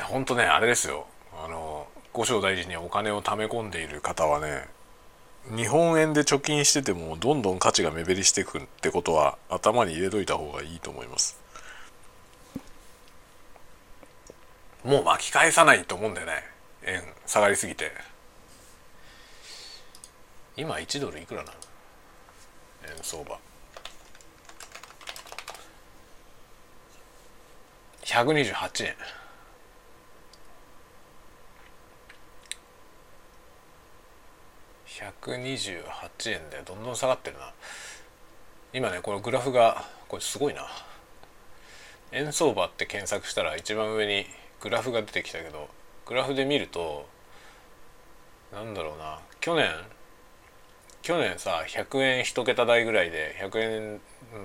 [0.02, 1.06] 本当ねあれですよ。
[1.44, 1.67] あの
[2.18, 4.66] 五章大臣にお金を貯め込んでいる方はね
[5.54, 11.38] 日本円で貯金しててもどんどん価値が目減りしていくってことは頭に入れといた方がいいと思います。
[14.84, 16.42] もう巻き返さないと思うんだよね。
[16.86, 17.92] 円下がりすぎて。
[20.56, 21.56] 今1ドルいくらなの？
[22.96, 23.38] 円相場。
[28.02, 28.94] 128円。
[34.98, 37.52] 128円でどんどん下がってるな。
[38.72, 40.66] 今ねこのグラフがこれすごいな。
[42.12, 44.26] 円相場って検索したら一番上に
[44.60, 45.68] グラフが出てきたけど
[46.06, 47.06] グラフで見ると
[48.52, 49.20] なんだろうな。
[49.40, 49.70] 去年
[51.02, 54.00] 去年さ100円1桁台ぐらいで100円、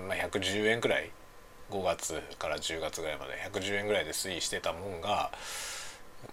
[0.07, 1.09] まあ、110円くらい。
[1.71, 5.31] 5月から10月ぐらいまで110円ぐらいで推移してたもんが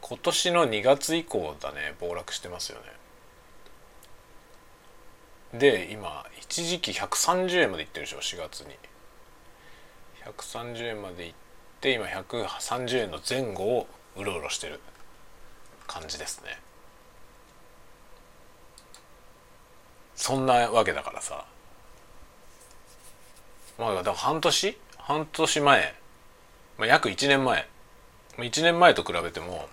[0.03, 2.87] 今年の2月以降だね暴落してますよね。
[5.53, 8.77] で今一時期130円までいってるでしょ4月に。
[10.25, 11.35] 130円までいっ
[11.81, 13.87] て今130円の前後を
[14.17, 14.81] うろうろしてる
[15.87, 16.59] 感じですね。
[20.15, 21.45] そんなわけだからさ。
[23.79, 24.79] まあだから半年？
[24.99, 25.95] 半年前、
[26.79, 27.67] まあ、約1年前。
[28.37, 29.69] 1年前と比べても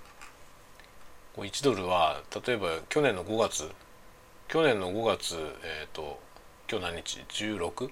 [1.37, 3.69] 1ドルは例えば去年の5月
[4.47, 6.19] 去年の5月えっ、ー、と
[6.71, 7.89] 今日何日？16?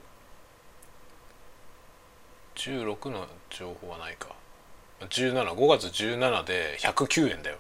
[2.56, 4.30] 16の情報はないか。
[5.01, 7.58] 175月17で109円だよ。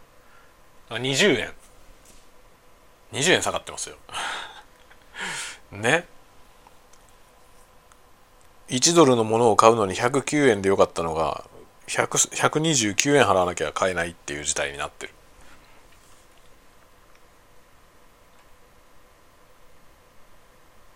[0.89, 1.53] 20円。
[3.11, 3.97] 20円下がってますよ。
[5.71, 6.07] ね。
[8.69, 11.43] 1ドルのものを買うのに109円でよかったのが
[11.87, 15.14] 129円払わなきゃ買えないっていう事態になってる。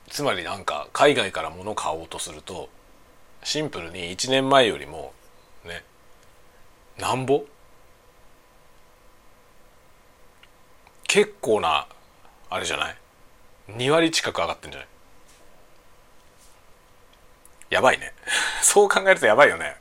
[0.09, 2.69] つまりなんか海外から物を買おうとすると
[3.43, 5.13] シンプルに1年前よりも
[5.63, 5.83] ね
[6.97, 7.45] なんぼ？
[11.07, 11.87] 結構な
[12.49, 12.97] あれじゃない
[13.69, 14.89] ？2割近く上がってんじゃない？
[17.69, 18.13] やばいね。
[18.61, 19.75] そう考えるとやばいよね。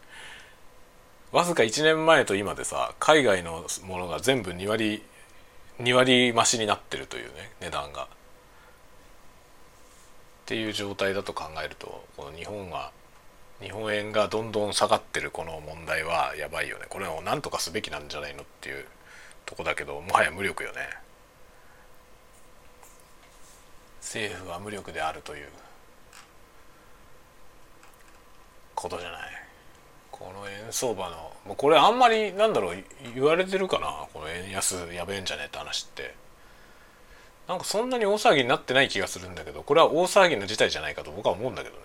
[1.33, 5.03] わずか1年前と今でさ海外のものが全部2割
[5.81, 8.09] 2割増しになってるというね値段が。
[10.49, 12.91] っていう状態だと考えるとこの日本が
[13.61, 16.87] 日本円がどんどん下がってるこの問題はやばいよね。
[16.89, 18.87] これを何とかすべきなんじゃないのっていう
[19.45, 20.89] とこだけどもはや無力よね。
[24.01, 25.49] 政府は無力であるという
[28.75, 29.21] ことじゃない。
[30.11, 31.11] この円相場
[31.47, 32.85] のこれあんまりなんだろう
[33.15, 34.07] 言われてるかな？
[34.15, 36.15] この円安やべえんじゃねえって話って。
[37.49, 41.83] なんかそんなに大騒ぎになってない気がするんだけどこれは大騒ぎの事態じゃないかと僕は思うんだけどね。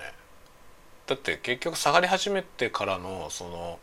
[1.08, 3.80] だって結局下がり始めてからのその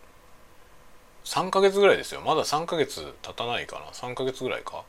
[1.24, 2.20] 3ヶ月ぐらいですよ。
[2.20, 3.87] まだ3ヶ月経たないかな。
[3.93, 4.85] 3ヶ月ぐらいか。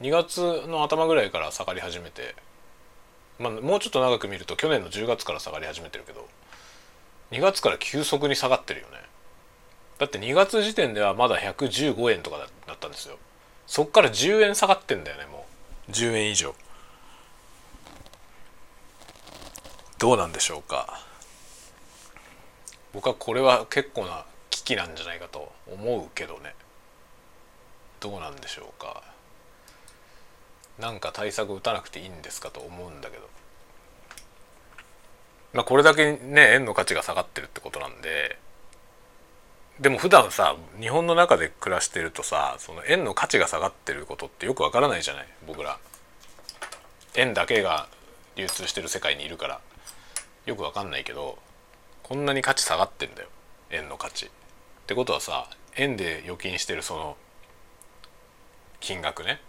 [0.00, 2.36] 2月の頭ぐらいから下がり始めて。
[3.40, 6.26] まあもうちょっと長く見ると去年の10月から下がり始めてるけど
[7.30, 8.98] 2月から急速に下がってるよね。
[9.98, 13.18] だって2月時点ではまだ115円とかだったんですよ。
[13.66, 15.37] そっから10円下がってんだよねもう。
[15.90, 16.54] 10円以上
[19.98, 21.00] どうなんでしょうか。
[22.92, 26.54] 僕はこれは結構な危機なんじゃないかと思うけどね。
[28.00, 29.02] どうなんでしょうか。
[30.78, 33.28] なんか対策打たなくていいんですかと思うんだけど。
[35.52, 38.38] まあこれだけね円の価値が下がってるってことなんで。
[39.80, 45.26] でも普段さ日本の中で暮らしてるとさその円の価値が下がってることってよくわからないじゃない？
[45.46, 45.78] 僕ら。
[47.14, 47.88] 円だけが
[48.34, 49.60] 流通してる世界にいるから。
[50.46, 51.38] よくわかんないけど
[52.02, 53.28] こんなに価値下がってんだよ。
[53.70, 54.26] 円の価値。
[54.26, 54.30] っ
[54.86, 57.16] てことはさ円で預金してるその
[58.80, 59.40] 金額ね。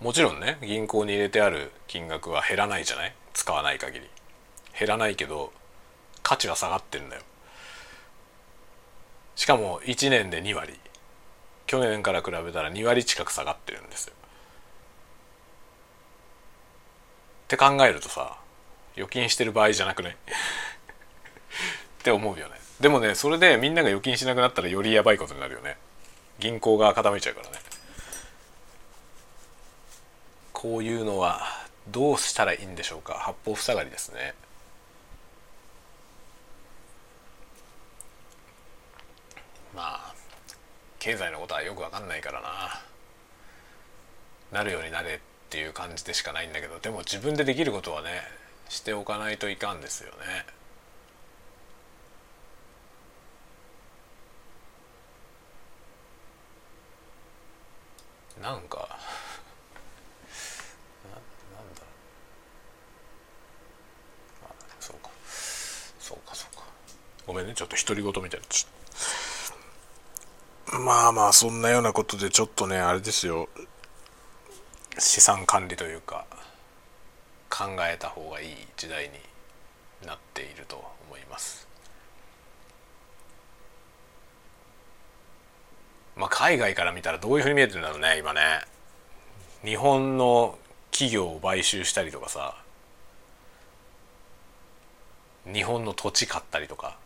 [0.00, 3.14] もちろんね銀行に入れてある金額は減らないじゃない？
[3.34, 4.06] 使わない限り。
[4.78, 5.52] 減らないけど
[6.22, 7.22] 価値が下がってんだよ。
[9.42, 10.78] しかも1年で2割。
[11.66, 14.12] 去年から比べたら2割近く下がってるんですよ。
[17.46, 18.38] って考えるとさ
[18.94, 20.16] 預金してる場合じゃなくね
[21.98, 22.54] って思うよね。
[22.78, 25.76] でもねそれでみんなが預金しなくなったらよりやばいことになるよね。
[26.38, 27.58] 銀行が傾いちゃうからね。
[30.52, 31.40] こういうのは
[31.88, 33.14] どうしたらいいんでしょうか？
[33.14, 34.34] 八方塞がりですね。
[39.74, 40.14] まあ
[40.98, 42.48] 経済のことはよく分かんないからな。
[44.52, 45.18] なるようになれっ
[45.48, 48.22] ていう感じでしかないんだけどでも自分でできることはね
[48.68, 50.16] しておかないといかんですよね。
[58.42, 58.98] なんか
[61.04, 61.14] な
[61.56, 61.86] なんだろ
[64.42, 64.46] う。
[64.50, 65.10] あそうか。
[65.24, 66.64] そうかそうか。
[67.26, 67.54] ごめんね。
[67.54, 68.46] ちょっと独り言みたいな。
[70.72, 73.48] まあまあそんなようなことでちょっとねあれですよ。
[74.98, 76.26] 資産管理というか
[77.50, 79.10] 考えた方がいい時代に
[80.06, 80.76] なっていると
[81.08, 81.68] 思います。
[86.16, 88.40] まあ海外から見たらどういうふうに見えてるんだろうね今ね。
[89.64, 90.58] 日本の
[90.90, 92.56] 企業を買収したりとかさ
[95.44, 96.98] 日本の土地買ったりとか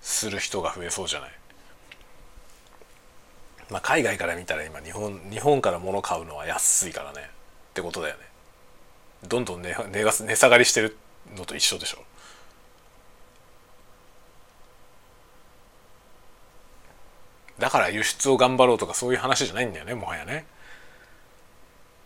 [0.00, 1.30] する人が増えそうじゃない。
[3.70, 7.20] まあ、海外から見たら今日本日本から物買うのは安いからね。
[7.20, 8.22] ってことだよね。
[9.26, 10.96] どんどん値値が値下がりしてる
[11.36, 11.98] のと一緒でしょ。
[17.58, 20.46] だから輸出を頑張ろうとかそういう話じゃないんだよねもはやね。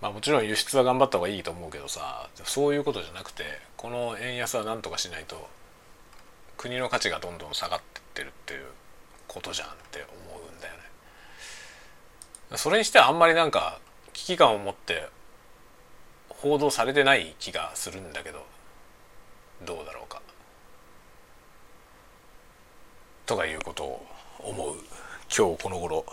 [0.00, 3.44] まあもちろん輸出は頑張った方がいいと思うけどさそういうことじゃなくて
[3.76, 5.48] この円安は何とかしないと
[6.56, 8.66] 国の価値がどんどん下がってってるっていう
[9.26, 10.27] ことじゃんって思う。
[12.56, 13.78] それにしてはあんまりなんか
[14.12, 15.08] 危機感を持って
[16.28, 18.46] 報道されてない気がするんだけど
[19.66, 20.22] どうだろうか。
[23.26, 24.06] とかいうことを
[24.38, 24.76] 思う。
[25.36, 26.06] 今日この頃。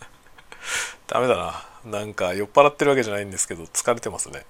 [1.06, 1.66] ダメだな。
[1.84, 4.44] なんか酔っ払ってるわけじゃないんですけど疲れてますね。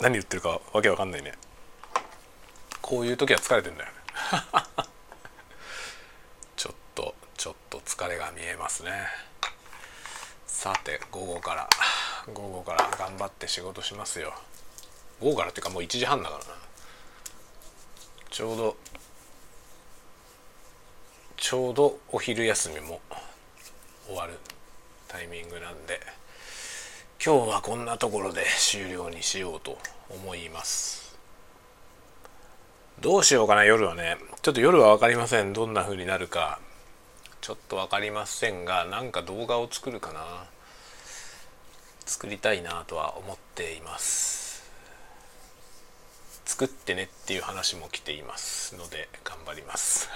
[0.00, 1.32] 何言ってるかわけわかんないね。
[2.80, 3.96] こういう時は疲れてんだよね
[6.56, 8.90] ちょっとちょっと疲れが見えますね。
[10.46, 11.68] さて午後から
[12.32, 14.32] 午後から頑張って仕事しますよ。
[15.20, 16.44] 午後からっていうかもう1時半だからな。
[18.30, 18.76] ちょうど
[21.36, 23.02] ちょうどお昼休みも
[24.06, 24.38] 終わる
[25.06, 26.00] タイミングなんで
[27.22, 29.76] 今日はこんなところで終了にしようと
[30.08, 31.14] 思います。
[33.02, 34.16] どうしようかな夜はね。
[34.40, 35.52] ちょっと夜は分かりません。
[35.52, 36.58] どんな風になるか。
[37.42, 40.46] ちょっと分かりませんがなんか動画を作るかな。
[42.06, 44.62] 作りたいなとは思っています。
[46.44, 50.08] 作ってねっていう話も来ていますので頑張ります。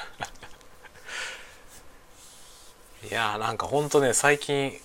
[3.11, 4.81] いやーなんかほんとね最近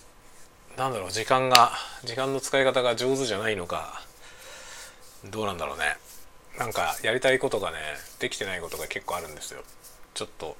[0.76, 1.72] なんだろう時間が
[2.02, 4.02] 時間の使い方が上手じゃないのか
[5.24, 5.96] どうなんだろうね。
[6.58, 7.78] なんかやりたいことがね
[8.18, 9.62] できてないことが結構あるんですよ。
[10.14, 10.56] ちょっと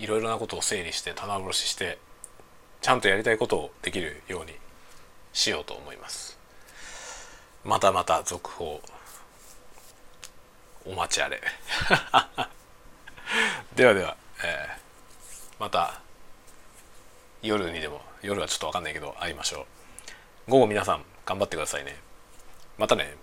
[0.00, 1.98] いろいろなことを整理して棚卸しして
[2.80, 4.52] ちゃんとやりたいことをできるように
[5.34, 6.38] しようと思います。
[7.64, 8.80] またまた続報
[10.86, 11.42] お待ちあれ。
[13.76, 16.00] ではでは、えー、また
[17.42, 19.66] 夜にでも夜はちょっと分かんないけど会いましょ
[20.48, 20.50] う。
[20.50, 22.00] 午後皆さん頑張ってくださいね。
[22.78, 23.14] またね。